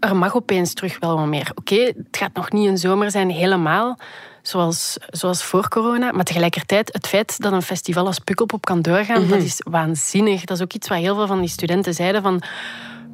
er 0.01 0.17
mag 0.17 0.37
opeens 0.37 0.75
terug 0.75 0.99
wel 0.99 1.17
wat 1.17 1.27
meer. 1.27 1.51
Oké, 1.55 1.75
het 1.75 1.97
gaat 2.11 2.35
nog 2.35 2.53
niet 2.53 2.69
een 2.69 2.79
zomer 2.79 3.11
zijn 3.11 3.31
helemaal 3.31 3.99
zoals, 4.47 4.97
zoals 5.07 5.43
voor 5.43 5.69
corona. 5.69 6.13
Maar 6.13 6.25
tegelijkertijd, 6.25 6.93
het 6.93 7.07
feit 7.07 7.41
dat 7.41 7.53
een 7.53 7.63
festival 7.63 8.07
als 8.07 8.19
Pukkelpop 8.19 8.65
kan 8.65 8.83
doorgaan, 8.83 9.29
dat 9.29 9.43
is 9.43 9.61
waanzinnig. 9.69 10.45
Dat 10.45 10.57
is 10.57 10.63
ook 10.63 10.73
iets 10.73 10.89
wat 10.89 10.99
heel 10.99 11.15
veel 11.15 11.27
van 11.27 11.41
die 11.41 11.49
studenten 11.49 11.95
zeiden 11.95 12.23
van... 12.23 12.43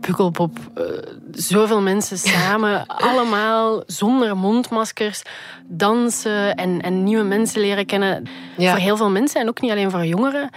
Pukkelpop, 0.00 0.58
eh, 0.74 0.84
zoveel 1.32 1.80
mensen 1.80 2.18
samen, 2.34 2.86
allemaal 2.86 3.82
zonder 3.86 4.36
mondmaskers, 4.36 5.22
dansen 5.64 6.54
en, 6.54 6.80
en 6.80 7.04
nieuwe 7.04 7.24
mensen 7.24 7.60
leren 7.60 7.86
kennen. 7.86 8.26
Ja. 8.56 8.70
Voor 8.70 8.80
heel 8.80 8.96
veel 8.96 9.10
mensen 9.10 9.40
en 9.40 9.48
ook 9.48 9.60
niet 9.60 9.70
alleen 9.70 9.90
voor 9.90 10.06
jongeren 10.06 10.50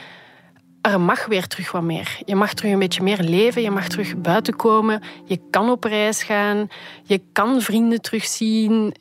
er 0.91 1.01
mag 1.01 1.25
weer 1.25 1.47
terug 1.47 1.71
wat 1.71 1.81
meer. 1.81 2.19
Je 2.25 2.35
mag 2.35 2.53
terug 2.53 2.71
een 2.71 2.79
beetje 2.79 3.03
meer 3.03 3.19
leven, 3.21 3.61
je 3.61 3.71
mag 3.71 3.87
terug 3.87 4.17
buiten 4.17 4.55
komen, 4.55 5.01
je 5.25 5.39
kan 5.49 5.69
op 5.69 5.83
reis 5.83 6.23
gaan, 6.23 6.67
je 7.03 7.21
kan 7.31 7.61
vrienden 7.61 8.01
terugzien. 8.01 8.95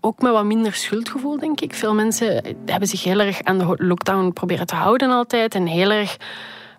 Ook 0.00 0.22
met 0.22 0.32
wat 0.32 0.44
minder 0.44 0.74
schuldgevoel, 0.74 1.38
denk 1.38 1.60
ik. 1.60 1.74
Veel 1.74 1.94
mensen 1.94 2.56
hebben 2.66 2.88
zich 2.88 3.04
heel 3.04 3.20
erg 3.20 3.42
aan 3.42 3.58
de 3.58 3.74
lockdown 3.78 4.32
proberen 4.32 4.66
te 4.66 4.74
houden 4.74 5.10
altijd 5.10 5.54
en 5.54 5.66
heel 5.66 5.90
erg 5.90 6.16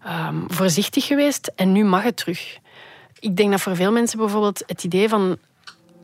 ehm, 0.04 0.36
voorzichtig 0.48 1.06
geweest. 1.06 1.52
En 1.56 1.72
nu 1.72 1.84
mag 1.84 2.04
het 2.04 2.18
terug. 2.18 2.58
Ik 3.20 3.36
denk 3.36 3.52
dat 3.52 3.62
voor 3.62 3.76
veel 3.76 3.92
mensen 3.92 4.18
bijvoorbeeld 4.18 4.64
het 4.68 4.84
idee 4.84 5.10
van 5.10 5.38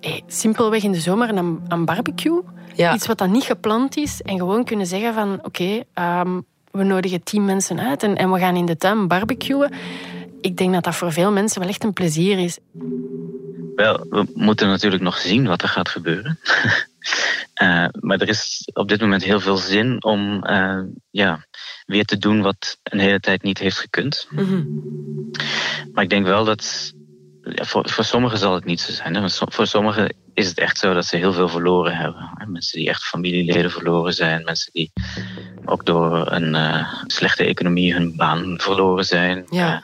hey, 0.02 0.24
simpelweg 0.28 0.84
in 0.84 0.92
de 0.92 1.00
zomer 1.00 1.30
een, 1.38 1.62
een 1.68 1.86
barbecue, 1.86 2.42
Ja. 2.76 2.94
iets 2.94 3.08
wat 3.08 3.18
dan 3.18 3.32
niet 3.32 3.44
gepland 3.44 3.98
is, 3.98 4.22
en 4.22 4.38
gewoon 4.38 4.64
kunnen 4.64 4.86
zeggen 4.88 5.14
van 5.14 5.40
oké, 5.44 5.84
ehm, 5.94 6.40
we 6.72 6.84
nodigen 6.84 7.24
tien 7.24 7.46
mensen 7.46 7.80
uit 7.80 8.04
en, 8.04 8.16
en 8.16 8.32
we 8.32 8.40
gaan 8.40 8.56
in 8.56 8.66
de 8.66 8.78
tuin 8.78 9.08
barbecuen. 9.08 9.72
Ik 10.42 10.58
denk 10.58 10.74
dat 10.74 10.84
dat 10.84 10.96
voor 10.96 11.12
veel 11.12 11.32
mensen 11.32 11.60
wel 11.60 11.70
echt 11.70 11.84
een 11.84 11.94
plezier 11.94 12.40
is. 12.40 12.58
Wel, 13.76 14.06
we 14.10 14.32
moeten 14.34 14.68
natuurlijk 14.68 15.04
nog 15.04 15.18
zien 15.18 15.48
wat 15.48 15.62
er 15.62 15.70
gaat 15.70 15.90
gebeuren. 15.90 16.40
Eh, 17.54 17.86
maar 18.00 18.22
er 18.22 18.30
is 18.30 18.70
op 18.74 18.90
dit 18.90 19.02
moment 19.02 19.24
heel 19.24 19.40
veel 19.40 19.58
zin 19.58 20.04
om 20.04 20.44
eh, 20.44 20.82
ja, 21.10 21.46
weer 21.86 22.06
te 22.06 22.18
doen 22.18 22.42
wat 22.42 22.80
een 22.84 23.00
hele 23.00 23.20
tijd 23.20 23.44
niet 23.44 23.58
heeft 23.58 23.78
gekund. 23.78 24.28
Maar 25.94 26.04
ik 26.04 26.10
denk 26.10 26.26
wel 26.26 26.46
dat. 26.46 26.94
Ja, 27.56 27.66
voor, 27.66 27.90
voor 27.90 28.04
sommigen 28.04 28.38
zal 28.38 28.54
het 28.54 28.66
niet 28.66 28.82
zo 28.82 28.92
zijn. 28.92 29.16
Hè? 29.16 29.30
Voor 29.30 29.68
sommigen 29.68 30.16
is 30.34 30.48
het 30.48 30.58
echt 30.58 30.78
zo 30.78 30.94
dat 30.94 31.06
ze 31.06 31.18
heel 31.18 31.34
veel 31.34 31.50
verloren 31.50 31.96
hebben. 31.96 32.48
Mensen 32.48 32.80
die 32.80 32.90
echt 32.90 33.04
familieleden 33.04 33.72
verloren 33.72 34.14
zijn. 34.14 34.44
Mensen 34.44 34.72
die 34.74 34.92
ook 35.66 35.86
door 35.86 36.32
een 36.32 36.56
eh, 36.56 36.94
slechte 37.08 37.44
economie 37.44 37.94
hun 37.94 38.16
baan 38.16 38.60
verloren 38.60 39.06
zijn. 39.06 39.46
Ja. 39.50 39.76
Eh, 39.76 39.82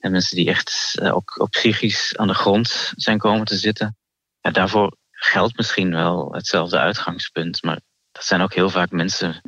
en 0.00 0.10
mensen 0.10 0.36
die 0.36 0.48
echt 0.48 0.94
eh, 1.02 1.14
ook, 1.14 1.40
ook 1.40 1.50
psychisch 1.50 2.16
aan 2.16 2.26
de 2.26 2.34
grond 2.34 2.92
zijn 2.96 3.18
komen 3.18 3.46
te 3.46 3.56
zitten. 3.56 3.96
Ja, 4.40 4.50
daarvoor 4.50 4.96
geldt 5.10 5.56
misschien 5.56 5.90
wel 5.90 6.32
hetzelfde 6.32 6.78
uitgangspunt. 6.78 7.62
Maar 7.62 7.80
dat 8.18 8.26
zijn 8.26 8.40
ook 8.40 8.54
heel 8.54 8.70
vaak 8.70 8.90
mensen 8.90 9.40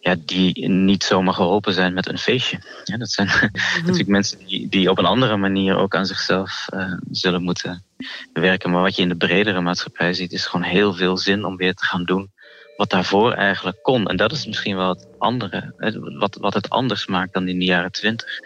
ja, 0.00 0.16
die 0.18 0.68
niet 0.68 1.04
zomaar 1.04 1.34
geholpen 1.34 1.72
zijn 1.72 1.94
met 1.94 2.08
een 2.08 2.18
feestje. 2.18 2.60
Dat 2.84 3.10
zijn 3.10 3.28
natuurlijk 3.80 4.08
mensen 4.08 4.38
die, 4.46 4.68
die 4.68 4.90
op 4.90 4.98
een 4.98 5.04
andere 5.04 5.36
manier 5.36 5.76
ook 5.76 5.94
aan 5.94 6.06
zichzelf 6.06 6.66
eh, 6.68 6.92
zullen 7.10 7.42
moeten 7.42 7.84
werken. 8.32 8.70
Maar 8.70 8.82
wat 8.82 8.96
je 8.96 9.02
in 9.02 9.08
de 9.08 9.16
bredere 9.16 9.60
maatschappij 9.60 10.12
ziet, 10.12 10.32
is 10.32 10.46
gewoon 10.46 10.66
heel 10.66 10.94
veel 10.94 11.16
zin 11.16 11.44
om 11.44 11.56
weer 11.56 11.74
te 11.74 11.84
gaan 11.84 12.04
doen 12.04 12.32
wat 12.76 12.90
daarvoor 12.90 13.32
eigenlijk 13.32 13.82
kon. 13.82 14.06
En 14.06 14.16
dat 14.16 14.32
is 14.32 14.46
misschien 14.46 14.76
wel 14.76 14.88
het 14.88 15.06
andere, 15.18 15.74
wat, 16.18 16.36
wat 16.36 16.54
het 16.54 16.70
anders 16.70 17.06
maakt 17.06 17.32
dan 17.32 17.48
in 17.48 17.58
de 17.58 17.64
jaren 17.64 17.92
twintig. 17.92 18.40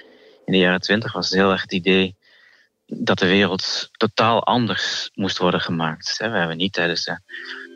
In 0.44 0.52
de 0.52 0.58
jaren 0.58 0.80
twintig 0.80 1.12
was 1.12 1.28
het 1.28 1.38
heel 1.38 1.50
erg 1.50 1.62
het 1.62 1.72
idee 1.72 2.16
dat 2.86 3.18
de 3.18 3.26
wereld 3.26 3.88
totaal 3.92 4.44
anders 4.44 5.10
moest 5.14 5.38
worden 5.38 5.60
gemaakt. 5.60 6.16
We 6.18 6.24
hebben 6.24 6.56
niet 6.56 6.72
tijdens 6.72 7.04
de 7.04 7.18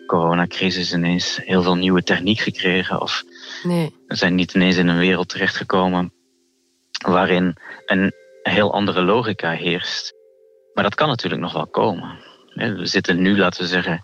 coronacrisis 0.06 0.92
ineens 0.92 1.40
heel 1.44 1.62
veel 1.62 1.76
nieuwe 1.76 2.02
techniek 2.02 2.38
gekregen 2.38 3.00
of 3.00 3.24
Nee. 3.62 3.94
we 4.06 4.14
zijn 4.14 4.34
niet 4.34 4.54
ineens 4.54 4.76
in 4.76 4.88
een 4.88 4.98
wereld 4.98 5.28
terechtgekomen 5.28 6.12
waarin 7.06 7.56
een 7.86 8.12
heel 8.42 8.72
andere 8.72 9.02
logica 9.02 9.50
heerst. 9.50 10.14
Maar 10.74 10.84
dat 10.84 10.94
kan 10.94 11.08
natuurlijk 11.08 11.42
nog 11.42 11.52
wel 11.52 11.66
komen. 11.66 12.18
We 12.54 12.86
zitten 12.86 13.22
nu, 13.22 13.38
laten 13.38 13.62
we 13.62 13.68
zeggen, 13.68 14.00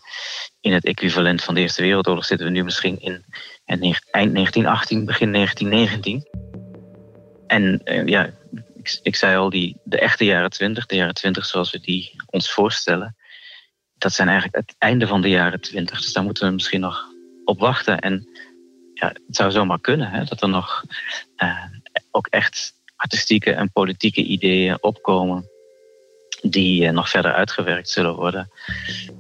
in 0.61 0.73
het 0.73 0.85
equivalent 0.85 1.43
van 1.43 1.55
de 1.55 1.61
Eerste 1.61 1.83
Wereldoorlog 1.83 2.25
zitten 2.25 2.47
we 2.47 2.53
nu 2.53 2.65
misschien 2.65 3.01
in 3.01 3.25
eind 3.65 3.81
1918, 4.11 5.05
begin 5.05 5.33
1919. 5.33 6.29
En 7.47 7.81
eh, 7.85 8.07
ja, 8.07 8.31
ik, 8.75 8.99
ik 9.03 9.17
zei 9.17 9.37
al, 9.37 9.51
die, 9.51 9.77
de 9.85 9.99
echte 9.99 10.25
jaren 10.25 10.51
20, 10.51 10.87
de 10.87 10.97
jaren 10.97 11.15
20 11.15 11.47
zoals 11.47 11.71
we 11.71 11.81
die 11.81 12.23
ons 12.27 12.53
voorstellen, 12.53 13.17
dat 14.03 14.13
zijn 14.13 14.29
eigenlijk 14.29 14.67
het 14.67 14.75
einde 14.79 15.07
van 15.07 15.21
de 15.21 15.29
jaren 15.29 15.61
20. 15.61 16.01
Dus 16.01 16.13
daar 16.13 16.25
moeten 16.25 16.47
we 16.47 16.53
misschien 16.53 16.81
nog 16.81 17.09
op 17.45 17.61
wachten. 17.61 17.99
En 17.99 18.29
ja, 18.95 19.07
het 19.09 19.37
zou 19.37 19.51
zomaar 19.51 19.81
kunnen 19.81 20.11
hè, 20.11 20.25
dat 20.25 20.43
er 20.43 20.49
nog 20.49 20.85
eh, 21.37 21.65
ook 22.11 22.27
echt 22.27 22.75
artistieke 22.97 23.53
en 23.53 23.73
politieke 23.73 24.23
ideeën 24.23 24.83
opkomen 24.83 25.51
die 26.43 26.87
eh, 26.87 26.93
nog 26.93 27.09
verder 27.09 27.33
uitgewerkt 27.33 27.89
zullen 27.89 28.15
worden. 28.15 28.51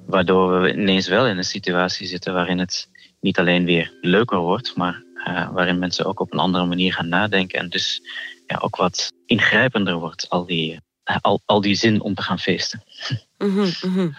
Waardoor 0.06 0.60
we 0.60 0.72
ineens 0.72 1.08
wel 1.08 1.26
in 1.26 1.36
een 1.36 1.44
situatie 1.44 2.06
zitten 2.06 2.34
waarin 2.34 2.58
het 2.58 2.88
niet 3.20 3.38
alleen 3.38 3.64
weer 3.64 3.92
leuker 4.00 4.38
wordt, 4.38 4.76
maar 4.76 5.02
eh, 5.24 5.52
waarin 5.52 5.78
mensen 5.78 6.04
ook 6.04 6.20
op 6.20 6.32
een 6.32 6.38
andere 6.38 6.66
manier 6.66 6.92
gaan 6.92 7.08
nadenken 7.08 7.58
en 7.58 7.68
dus 7.68 8.02
ja, 8.46 8.58
ook 8.60 8.76
wat 8.76 9.12
ingrijpender 9.26 9.94
wordt, 9.94 10.28
al 10.28 10.46
die, 10.46 10.80
al, 11.20 11.40
al 11.44 11.60
die 11.60 11.74
zin 11.74 12.00
om 12.00 12.14
te 12.14 12.22
gaan 12.22 12.38
feesten. 12.38 12.82
Mhm. 13.38 14.10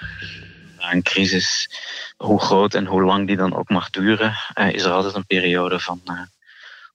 Na 0.84 0.92
een 0.92 1.04
crisis, 1.04 1.70
hoe 2.18 2.40
groot 2.40 2.74
en 2.74 2.86
hoe 2.86 3.04
lang 3.04 3.28
die 3.28 3.36
dan 3.36 3.56
ook 3.56 3.70
mag 3.70 3.90
duren, 3.90 4.36
eh, 4.54 4.72
is 4.72 4.84
er 4.84 4.92
altijd 4.92 5.16
een 5.16 5.26
periode 5.26 5.80
van 5.80 6.02
eh, 6.06 6.22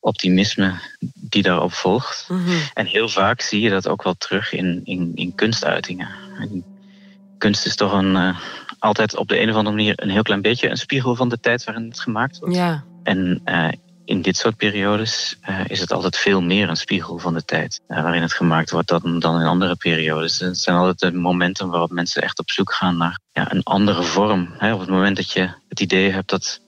optimisme 0.01 0.74
die 1.14 1.42
daarop 1.42 1.72
volgt. 1.72 2.27
Mhm. 2.29 2.57
En 2.74 2.87
heel 2.87 3.09
vaak 3.09 3.40
zie 3.40 3.61
je 3.61 3.70
dat 3.70 3.88
ook 3.88 4.03
wel 4.03 4.14
terug 4.14 4.53
in, 4.53 4.81
in, 4.85 5.12
in 5.14 5.35
kunstuitingen. 5.35 6.09
En 6.38 6.64
kunst 7.38 7.66
is 7.66 7.77
toch 7.77 7.92
een, 7.92 8.16
eh, 8.16 8.38
altijd 8.79 9.16
op 9.16 9.29
de 9.29 9.40
een 9.40 9.51
of 9.51 9.57
andere 9.57 9.77
manier 9.77 9.92
een 9.96 10.11
heel 10.11 10.22
klein 10.22 10.42
beetje 10.42 10.68
een 10.68 10.77
spiegel 10.77 11.14
van 11.14 11.29
de 11.29 11.40
tijd 11.40 11.64
waarin 11.64 11.88
het 11.88 12.01
gemaakt 12.01 12.38
wordt. 12.38 12.55
Ja. 12.55 12.85
En 13.03 13.42
in 14.09 14.23
dit 14.23 14.37
soort 14.37 14.57
periodes 14.57 15.37
eh, 15.40 15.61
is 15.66 15.81
het 15.81 15.92
altijd 15.92 16.16
veel 16.16 16.42
meer 16.42 16.68
een 16.68 16.77
spiegel 16.77 17.18
van 17.18 17.35
de 17.35 17.44
tijd 17.44 17.81
eh, 17.87 18.03
waarin 18.03 18.23
het 18.23 18.33
gemaakt 18.33 18.71
wordt 18.71 18.88
dan, 18.88 19.18
dan 19.18 19.40
in 19.40 19.47
andere 19.47 19.77
periodes. 19.77 20.38
Het 20.38 20.59
zijn 20.59 20.77
altijd 20.77 20.99
de 21.12 21.18
momenten 21.18 21.68
waarop 21.68 21.90
mensen 21.90 22.23
echt 22.23 22.38
op 22.38 22.51
zoek 22.51 22.73
gaan 22.73 22.97
naar 22.97 23.18
ja, 23.33 23.53
een 23.53 23.62
andere 23.62 24.03
vorm. 24.03 24.55
Hè, 24.59 24.73
op 24.73 24.81
het 24.81 24.88
moment 24.88 25.16
dat 25.16 25.33
je 25.33 25.51
het 25.68 25.81
idee 25.81 26.11
hebt 26.11 26.29
dat 26.29 26.61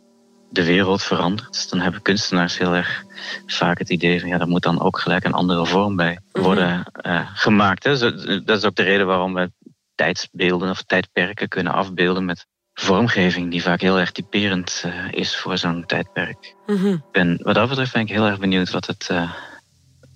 de 0.50 0.64
wereld 0.64 1.03
verandert, 1.03 1.70
dan 1.70 1.81
hebben 1.81 2.03
kunstenaars 2.03 2.59
heel 2.59 2.74
erg 2.74 3.05
vaak 3.46 3.79
het 3.79 3.90
idee 3.90 4.20
van 4.20 4.29
ja, 4.29 4.38
daar 4.38 4.48
moet 4.48 4.62
dan 4.62 4.81
ook 4.81 4.98
gelijk 4.98 5.24
een 5.24 5.33
andere 5.33 5.66
vorm 5.66 5.96
bij 5.96 6.18
worden 6.33 6.85
eh, 6.92 7.29
gemaakt. 7.35 7.85
Hè. 7.85 7.96
Zo- 7.96 8.40
Dat 8.44 8.59
is 8.59 8.64
ook 8.64 8.74
de 8.76 8.83
reden 8.83 9.07
waarom 9.07 9.35
we 9.35 9.53
tijdsbeelden 9.94 10.70
of 10.70 10.83
tijdperken 10.83 11.48
kunnen 11.48 11.72
afbeelden 11.72 12.24
met 12.24 12.46
vormgeving 12.80 13.50
die 13.50 13.62
vaak 13.62 13.80
heel 13.80 13.98
erg 13.98 14.12
typerend 14.12 14.82
eh, 14.84 14.92
is 15.10 15.36
voor 15.36 15.58
zo'n 15.58 15.84
tijdperk. 15.86 16.54
Ik 16.66 17.12
ben, 17.12 17.38
wat 17.42 17.54
dat 17.54 17.68
betreft 17.68 17.92
ben 17.92 18.02
ik 18.02 18.08
heel 18.08 18.26
erg 18.26 18.38
benieuwd 18.38 18.70
wat 18.70 18.86
het, 18.86 19.06
eh, 19.10 19.30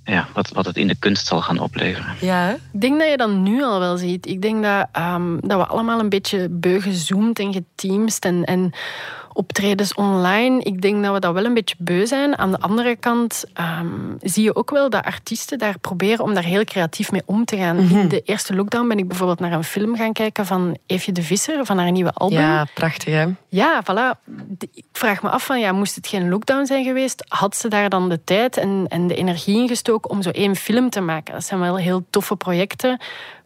ja, 0.05 0.29
wat, 0.33 0.49
wat 0.49 0.67
het 0.67 0.77
in 0.77 0.89
de 0.89 0.97
kunst 0.99 1.27
zal 1.27 1.41
gaan 1.41 1.59
opleveren. 1.59 2.15
Ja? 2.21 2.51
Ik 2.51 2.81
denk 2.81 2.99
dat 2.99 3.11
je 3.11 3.17
dat 3.17 3.31
nu 3.31 3.63
al 3.63 3.79
wel 3.79 3.97
ziet. 3.97 4.27
Ik 4.27 4.43
denk 4.43 4.63
dat, 4.63 4.89
ehm, 4.93 5.39
dat 5.41 5.61
we 5.61 5.67
allemaal 5.67 6.01
een 6.01 6.09
beetje 6.09 6.49
beu 6.49 6.81
gezoomd 6.81 7.39
en 7.39 7.53
geteamst 7.53 8.25
en, 8.25 8.45
en 8.45 8.73
optredens 9.35 9.95
online. 9.95 10.63
Ik 10.63 10.83
denk 10.83 11.05
dat 11.05 11.13
we 11.13 11.21
dat 11.21 11.35
wel 11.35 11.45
een 11.45 11.55
beetje 11.55 11.75
beu 11.79 12.07
zijn. 12.07 12.39
Aan 12.39 12.51
de 12.51 12.61
andere 12.61 12.97
kant 12.97 13.45
ehm, 13.53 13.87
zie 14.21 14.43
je 14.43 14.57
ook 14.57 14.71
wel 14.71 14.91
dat 14.91 15.05
artiesten 15.05 15.59
daar 15.59 15.79
proberen 15.79 16.25
om 16.25 16.35
daar 16.35 16.45
heel 16.45 16.65
creatief 16.65 17.13
mee 17.13 17.23
om 17.25 17.45
te 17.45 17.57
gaan. 17.57 17.79
In 17.79 18.09
de 18.09 18.21
eerste 18.21 18.55
lockdown 18.55 18.89
ben 18.89 18.99
ik 18.99 19.09
bijvoorbeeld 19.09 19.41
naar 19.41 19.53
een 19.53 19.65
film 19.65 19.97
gaan 19.97 20.13
kijken 20.13 20.47
van 20.47 20.77
Eefje 20.87 21.13
de 21.13 21.23
Visser, 21.23 21.65
van 21.67 21.79
haar 21.79 21.91
nieuwe 21.91 22.13
album. 22.13 22.39
ja 22.39 22.67
prachtig 22.75 23.15
hè? 23.15 23.27
Ja, 23.49 23.83
voilà. 23.83 24.21
Ik 24.73 24.85
vraag 24.93 25.23
me 25.23 25.29
af 25.29 25.45
van, 25.45 25.61
ja, 25.61 25.73
moest 25.73 25.95
het 25.95 26.07
geen 26.07 26.29
lockdown 26.29 26.65
zijn 26.65 26.85
geweest, 26.85 27.25
had 27.29 27.57
ze 27.57 27.69
daar 27.69 27.89
dan 27.89 28.09
de 28.09 28.25
tijd 28.25 28.57
en, 28.57 28.87
en 28.89 29.07
de 29.07 29.15
energie 29.15 29.61
in 29.61 29.69
gestoken 29.69 30.11
om 30.11 30.23
zo 30.23 30.31
één 30.31 30.57
film 30.57 30.91
te 30.91 31.01
maken? 31.01 31.35
Dat 31.35 31.45
zijn 31.45 31.61
wel 31.61 31.77
heel 31.77 32.05
toffe 32.11 32.37
projecten 32.37 33.01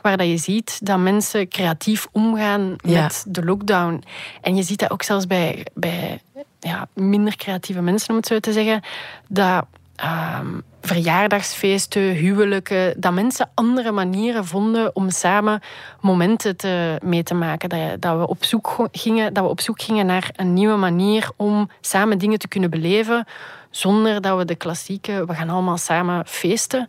waar 0.08 0.16
dat 0.16 0.28
je 0.28 0.36
ziet 0.36 0.86
dat 0.86 0.98
mensen 0.98 1.48
creatief 1.48 2.06
omgaan 2.12 2.76
Ja. 2.76 3.02
met 3.02 3.24
de 3.28 3.44
lockdown. 3.44 4.02
En 4.40 4.56
je 4.56 4.62
ziet 4.62 4.78
dat 4.78 4.90
ook 4.90 5.02
zelfs 5.02 5.26
bij, 5.26 5.66
bij 5.74 6.20
ja, 6.60 6.88
minder 6.94 7.36
creatieve 7.36 7.80
mensen, 7.80 8.10
om 8.10 8.16
het 8.16 8.26
zo 8.26 8.38
te 8.38 8.52
zeggen, 8.52 8.82
dat 9.28 9.66
ehm, 9.96 10.46
verjaardagsfeesten, 10.82 12.02
huwelijken, 12.02 13.00
dat 13.00 13.12
mensen 13.12 13.50
andere 13.54 13.92
manieren 13.92 14.44
vonden 14.44 14.96
om 14.96 15.10
samen 15.10 15.60
momenten 16.00 16.56
te, 16.56 16.98
mee 17.04 17.22
te 17.22 17.34
maken. 17.34 17.68
Dat, 17.68 18.00
dat, 18.00 18.18
we 18.18 18.26
op 18.28 18.44
zoek 18.44 18.88
gingen, 18.92 19.34
dat 19.34 19.44
we 19.44 19.50
op 19.50 19.60
zoek 19.60 19.82
gingen 19.82 20.06
naar 20.06 20.30
een 20.36 20.52
nieuwe 20.52 20.76
manier 20.76 21.30
om 21.36 21.70
samen 21.80 22.18
dingen 22.18 22.38
te 22.38 22.48
kunnen 22.48 22.70
beleven, 22.70 23.26
zonder 23.70 24.20
dat 24.20 24.38
we 24.38 24.44
de 24.44 24.54
klassieke, 24.54 25.24
we 25.26 25.34
gaan 25.34 25.50
allemaal 25.50 25.78
samen 25.78 26.26
feesten. 26.26 26.88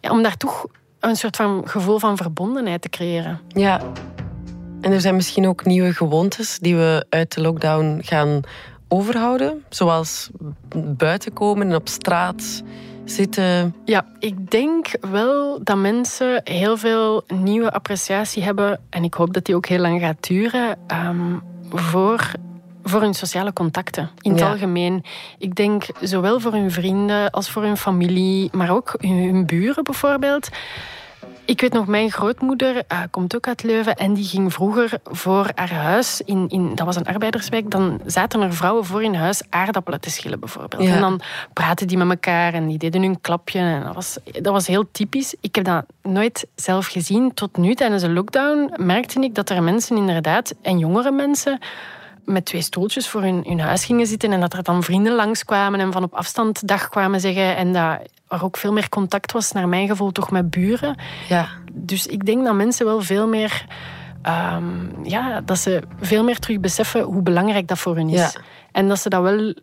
Ja, 0.00 0.10
om 0.10 0.22
daar 0.22 0.36
toch 0.36 0.66
een 1.08 1.16
soort 1.16 1.36
van 1.36 1.62
gevoel 1.68 1.98
van 1.98 2.16
verbondenheid 2.16 2.82
te 2.82 2.88
creëren. 2.88 3.40
Ja. 3.48 3.80
En 4.80 4.92
er 4.92 5.00
zijn 5.00 5.14
misschien 5.14 5.46
ook 5.48 5.64
nieuwe 5.64 5.92
gewoontes 5.92 6.58
die 6.58 6.76
we 6.76 7.06
uit 7.08 7.34
de 7.34 7.40
lockdown 7.40 8.00
gaan 8.02 8.40
overhouden. 8.88 9.64
Zoals 9.68 10.30
buiten 10.76 11.32
komen 11.32 11.68
en 11.68 11.74
op 11.74 11.88
straat 11.88 12.62
zitten. 13.04 13.74
Ja, 13.84 14.06
ik 14.18 14.50
denk 14.50 14.86
wel 15.10 15.60
dat 15.62 15.76
mensen 15.76 16.40
heel 16.44 16.76
veel 16.76 17.24
nieuwe 17.26 17.72
appreciatie 17.72 18.42
hebben. 18.42 18.80
En 18.90 19.04
ik 19.04 19.14
hoop 19.14 19.34
dat 19.34 19.44
die 19.44 19.54
ook 19.54 19.66
heel 19.66 19.78
lang 19.78 20.00
gaat 20.00 20.26
duren. 20.26 20.76
ehm, 20.86 21.38
voor, 21.70 22.30
voor 22.84 23.00
hun 23.00 23.14
sociale 23.14 23.52
contacten. 23.52 24.10
In 24.20 24.30
het 24.30 24.40
Ja. 24.40 24.50
algemeen. 24.50 25.04
Ik 25.38 25.54
denk 25.54 25.86
zowel 26.00 26.40
voor 26.40 26.52
hun 26.52 26.70
vrienden 26.70 27.30
als 27.30 27.50
voor 27.50 27.62
hun 27.62 27.76
familie. 27.76 28.48
Maar 28.52 28.70
ook 28.70 28.94
hun, 28.98 29.46
buren 29.46 29.84
bijvoorbeeld. 29.84 30.48
Ik 31.46 31.60
weet 31.60 31.72
nog, 31.72 31.86
mijn 31.86 32.10
grootmoeder 32.10 32.82
eh, 32.88 32.98
komt 33.10 33.34
ook 33.36 33.46
uit 33.46 33.62
Leuven 33.62 33.96
en 33.96 34.14
die 34.14 34.24
ging 34.24 34.52
vroeger 34.52 34.98
voor 35.04 35.50
haar 35.54 35.72
huis, 35.72 36.20
in, 36.24 36.48
in, 36.48 36.74
dat 36.74 36.86
was 36.86 36.96
een 36.96 37.04
arbeiderswijk, 37.06 37.70
dan 37.70 38.00
zaten 38.06 38.40
er 38.40 38.54
vrouwen 38.54 38.84
voor 38.84 39.02
in 39.02 39.14
huis 39.14 39.42
aardappelen 39.50 40.00
te 40.00 40.10
schillen 40.10 40.40
bijvoorbeeld. 40.40 40.82
Ja. 40.82 40.94
En 40.94 41.00
dan 41.00 41.20
praten 41.52 41.86
die 41.86 41.96
met 41.96 42.08
elkaar 42.08 42.54
en 42.54 42.66
die 42.66 42.78
deden 42.78 43.02
hun 43.02 43.20
klapje. 43.20 43.58
En 43.58 43.82
dat, 43.82 43.94
was, 43.94 44.18
dat 44.24 44.52
was 44.52 44.66
heel 44.66 44.84
typisch. 44.92 45.34
Ik 45.40 45.54
heb 45.54 45.64
dat 45.64 45.84
nooit 46.02 46.46
zelf 46.54 46.86
gezien. 46.86 47.34
Tot 47.34 47.56
nu, 47.56 47.74
tijdens 47.74 48.02
de 48.02 48.10
lockdown, 48.10 48.72
merkte 48.76 49.20
ik 49.20 49.34
dat 49.34 49.50
er 49.50 49.62
mensen 49.62 49.96
inderdaad, 49.96 50.54
en 50.62 50.78
jongere 50.78 51.10
mensen, 51.10 51.58
met 52.24 52.44
twee 52.44 52.62
stoeltjes 52.62 53.08
voor 53.08 53.22
hun, 53.22 53.42
hun 53.46 53.60
huis 53.60 53.84
gingen 53.84 54.06
zitten 54.06 54.32
en 54.32 54.40
dat 54.40 54.52
er 54.52 54.62
dan 54.62 54.82
vrienden 54.82 55.14
langskwamen 55.14 55.80
en 55.80 55.92
van 55.92 56.02
op 56.02 56.14
afstand 56.14 56.68
dag 56.68 56.88
kwamen 56.88 57.20
zeggen 57.20 57.56
en 57.56 57.72
dat 57.72 57.98
er 58.28 58.44
ook 58.44 58.56
veel 58.56 58.72
meer 58.72 58.88
contact 58.88 59.32
was, 59.32 59.52
naar 59.52 59.68
mijn 59.68 59.88
gevoel, 59.88 60.12
toch 60.12 60.30
met 60.30 60.50
buren. 60.50 60.96
Ja. 61.28 61.48
Dus 61.72 62.06
ik 62.06 62.26
denk 62.26 62.44
dat 62.44 62.54
mensen 62.54 62.86
wel 62.86 63.00
veel 63.00 63.28
meer... 63.28 63.66
ehm, 64.22 64.64
ja, 65.02 65.40
dat 65.40 65.58
ze 65.58 65.82
veel 66.00 66.24
meer 66.24 66.38
terug 66.38 66.60
beseffen 66.60 67.02
hoe 67.02 67.22
belangrijk 67.22 67.68
dat 67.68 67.78
voor 67.78 67.96
hun 67.96 68.08
is. 68.08 68.32
Ja. 68.32 68.40
En 68.72 68.88
dat 68.88 68.98
ze 68.98 69.08
dat 69.08 69.22
wel... 69.22 69.54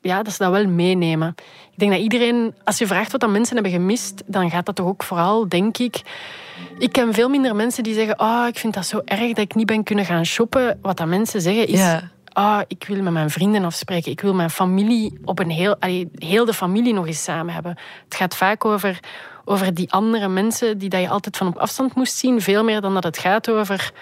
Ja, 0.00 0.22
dat 0.22 0.32
ze 0.32 0.42
dat 0.42 0.52
wel 0.52 0.66
meenemen. 0.66 1.34
Ik 1.72 1.78
denk 1.78 1.92
dat 1.92 2.00
iedereen, 2.00 2.54
als 2.64 2.78
je 2.78 2.86
vraagt 2.86 3.12
wat 3.12 3.20
dat 3.20 3.30
mensen 3.30 3.54
hebben 3.54 3.72
gemist, 3.72 4.22
dan 4.26 4.50
gaat 4.50 4.66
dat 4.66 4.74
toch 4.74 4.86
ook 4.86 5.02
vooral, 5.02 5.48
denk 5.48 5.78
ik. 5.78 6.02
Ik 6.78 6.92
ken 6.92 7.14
veel 7.14 7.28
minder 7.28 7.56
mensen 7.56 7.82
die 7.82 7.94
zeggen: 7.94 8.20
Oh, 8.20 8.44
ik 8.48 8.58
vind 8.58 8.74
dat 8.74 8.86
zo 8.86 9.00
erg 9.04 9.28
dat 9.28 9.38
ik 9.38 9.54
niet 9.54 9.66
ben 9.66 9.82
kunnen 9.82 10.04
gaan 10.04 10.26
shoppen. 10.26 10.78
Wat 10.82 10.96
dat 10.96 11.06
mensen 11.06 11.40
zeggen 11.40 11.66
is: 11.66 11.78
Ja. 11.78 12.10
Ah, 12.32 12.60
ik 12.66 12.84
wil 12.88 13.02
met 13.02 13.12
mijn 13.12 13.30
vrienden 13.30 13.64
afspreken. 13.64 14.12
Ik 14.12 14.20
wil 14.20 14.34
mijn 14.34 14.50
familie 14.50 15.20
op 15.24 15.38
een 15.38 15.50
heel, 15.50 15.76
allee, 15.78 16.10
heel 16.14 16.44
de 16.44 16.54
familie 16.54 16.94
nog 16.94 17.06
eens 17.06 17.22
samen 17.22 17.54
hebben. 17.54 17.78
Het 18.04 18.14
gaat 18.14 18.36
vaak 18.36 18.64
over, 18.64 19.00
over 19.44 19.74
die 19.74 19.92
andere 19.92 20.28
mensen 20.28 20.78
die 20.78 20.88
dat 20.88 21.00
je 21.00 21.08
altijd 21.08 21.36
van 21.36 21.46
op 21.46 21.56
afstand 21.56 21.94
moest 21.94 22.16
zien. 22.16 22.40
Veel 22.40 22.64
meer 22.64 22.80
dan 22.80 22.94
dat 22.94 23.04
het 23.04 23.18
gaat 23.18 23.50
over. 23.50 23.92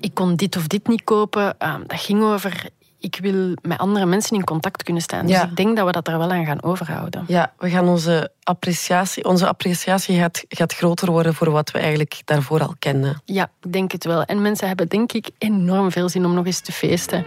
Ik 0.00 0.14
kon 0.14 0.36
dit 0.36 0.56
of 0.56 0.66
dit 0.66 0.88
niet 0.88 1.04
kopen. 1.04 1.58
Ehm, 1.58 1.82
dat 1.86 2.00
ging 2.00 2.22
over. 2.22 2.68
Ik 3.00 3.18
wil 3.22 3.54
met 3.62 3.78
andere 3.78 4.06
mensen 4.06 4.36
in 4.36 4.44
contact 4.44 4.82
kunnen 4.82 5.02
staan. 5.02 5.26
Dus 5.26 5.36
Ja. 5.36 5.42
ik 5.44 5.56
denk 5.56 5.76
dat 5.76 5.86
we 5.86 5.92
dat 5.92 6.08
er 6.08 6.18
wel 6.18 6.30
aan 6.30 6.44
gaan 6.44 6.62
overhouden. 6.62 7.24
Ja, 7.26 7.52
we 7.58 7.70
gaan 7.70 7.88
onze 7.88 8.30
appreciatie, 8.42 9.24
onze 9.24 9.48
appreciatie 9.48 10.18
gaat, 10.18 10.44
gaat 10.48 10.74
groter 10.74 11.10
worden 11.10 11.34
voor 11.34 11.50
wat 11.50 11.70
we 11.70 11.78
eigenlijk 11.78 12.20
daarvoor 12.24 12.60
al 12.60 12.74
kenden. 12.78 13.22
Ja, 13.24 13.50
ik 13.62 13.72
denk 13.72 13.92
het 13.92 14.04
wel. 14.04 14.22
En 14.22 14.42
mensen 14.42 14.68
hebben 14.68 14.88
denk 14.88 15.12
ik 15.12 15.30
enorm 15.38 15.90
veel 15.90 16.08
zin 16.08 16.24
om 16.24 16.34
nog 16.34 16.46
eens 16.46 16.60
te 16.60 16.72
feesten. 16.72 17.24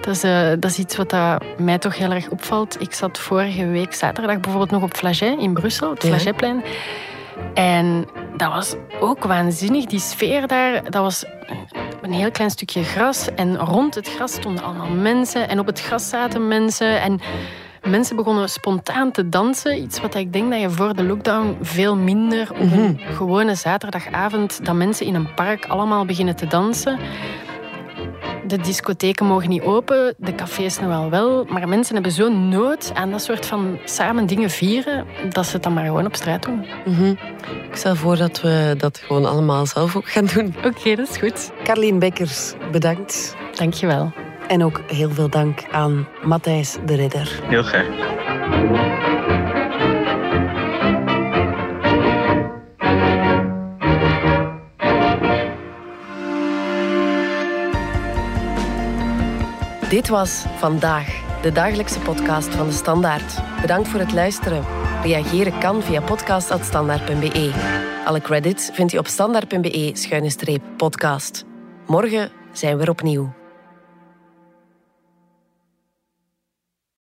Dat 0.00 0.14
is, 0.14 0.22
eh, 0.22 0.48
dat 0.48 0.70
is 0.70 0.78
iets 0.78 0.96
wat 0.96 1.14
mij 1.58 1.78
toch 1.78 1.96
heel 1.96 2.10
erg 2.10 2.28
opvalt. 2.28 2.80
Ik 2.80 2.92
zat 2.94 3.18
vorige 3.18 3.66
week 3.66 3.94
zaterdag 3.94 4.40
bijvoorbeeld 4.40 4.70
nog 4.70 4.82
op 4.82 4.96
Flagey 4.96 5.36
in 5.38 5.52
Brussel, 5.54 5.90
het 5.90 6.02
Ja. 6.02 6.08
Flageyplein. 6.08 6.62
En 7.54 8.06
dat 8.36 8.52
was 8.52 8.74
ook 9.00 9.24
waanzinnig, 9.24 9.84
die 9.84 10.00
sfeer 10.00 10.46
daar. 10.46 10.90
Dat 10.90 11.02
was 11.02 11.24
een- 12.02 12.12
heel 12.12 12.30
klein 12.30 12.50
stukje 12.50 12.82
gras. 12.84 13.28
En 13.34 13.56
rond 13.56 13.94
het 13.94 14.08
gras 14.08 14.32
stonden 14.32 14.64
allemaal 14.64 14.90
mensen. 14.90 15.48
En 15.48 15.58
op 15.58 15.66
het 15.66 15.80
gras 15.80 16.08
zaten 16.08 16.48
mensen. 16.48 17.00
En 17.00 17.20
mensen 17.88 18.16
begonnen 18.16 18.48
spontaan 18.48 19.10
te 19.10 19.28
dansen. 19.28 19.82
Iets 19.82 20.00
wat 20.00 20.14
ik 20.14 20.32
denk 20.32 20.50
dat 20.50 20.60
je 20.60 20.70
voor 20.70 20.94
de 20.94 21.02
lockdown 21.04 21.56
veel 21.62 21.96
minder... 21.96 22.50
op 22.50 22.58
een 22.60 23.00
gewone 23.14 23.54
zaterdagavond... 23.54 24.64
dat 24.64 24.74
mensen 24.74 25.06
in 25.06 25.14
een 25.14 25.34
park 25.34 25.66
allemaal 25.66 26.04
beginnen 26.04 26.36
te 26.36 26.46
dansen. 26.46 26.98
De 28.46 28.56
discotheken 28.56 29.26
mogen 29.26 29.48
niet 29.48 29.62
open, 29.62 30.14
de 30.18 30.34
cafés 30.34 30.78
nog 30.78 30.88
wel 30.88 31.10
wel. 31.10 31.44
Maar 31.44 31.68
mensen 31.68 31.94
hebben 31.94 32.12
zo'n 32.12 32.48
nood 32.48 32.90
aan 32.94 33.10
dat 33.10 33.22
soort 33.22 33.46
van 33.46 33.78
samen 33.84 34.26
dingen 34.26 34.50
vieren... 34.50 35.06
dat 35.28 35.46
ze 35.46 35.52
het 35.52 35.62
dan 35.62 35.72
maar 35.72 35.84
gewoon 35.84 36.06
op 36.06 36.14
straat 36.14 36.42
doen. 36.42 36.66
Mhm. 36.84 37.10
Ik 37.70 37.76
stel 37.76 37.94
voor 37.94 38.16
dat 38.16 38.40
we 38.40 38.74
dat 38.78 38.98
gewoon 38.98 39.26
allemaal 39.26 39.66
zelf 39.66 39.96
ook 39.96 40.10
gaan 40.10 40.26
doen. 40.26 40.54
Oké, 40.64 40.94
dat 40.94 41.08
is 41.08 41.16
goed. 41.16 41.50
Carlien 41.64 41.98
Bekkers, 41.98 42.52
bedankt. 42.72 43.36
Dankjewel. 43.54 44.12
En 44.48 44.64
ook 44.64 44.80
heel 44.86 45.10
veel 45.10 45.30
dank 45.30 45.64
aan 45.70 46.08
Matthijs 46.22 46.76
de 46.86 46.94
Ridder. 46.94 47.40
Heel 47.42 47.62
graag. 47.62 49.09
Dit 59.90 60.08
was 60.08 60.44
Vandaag, 60.56 61.40
de 61.42 61.52
dagelijkse 61.52 61.98
podcast 61.98 62.54
van 62.54 62.66
de 62.66 62.72
Standaard. 62.72 63.60
Bedankt 63.60 63.88
voor 63.88 64.00
het 64.00 64.12
luisteren. 64.12 64.64
Reageren 65.02 65.58
kan 65.58 65.82
via 65.82 66.00
podcast.standaard.be. 66.00 67.52
Alle 68.04 68.20
credits 68.20 68.70
vindt 68.72 68.92
u 68.92 68.98
op 68.98 69.06
standaard.be-podcast. 69.06 71.44
Morgen 71.86 72.30
zijn 72.52 72.76
we 72.76 72.82
er 72.82 72.90
opnieuw. 72.90 73.39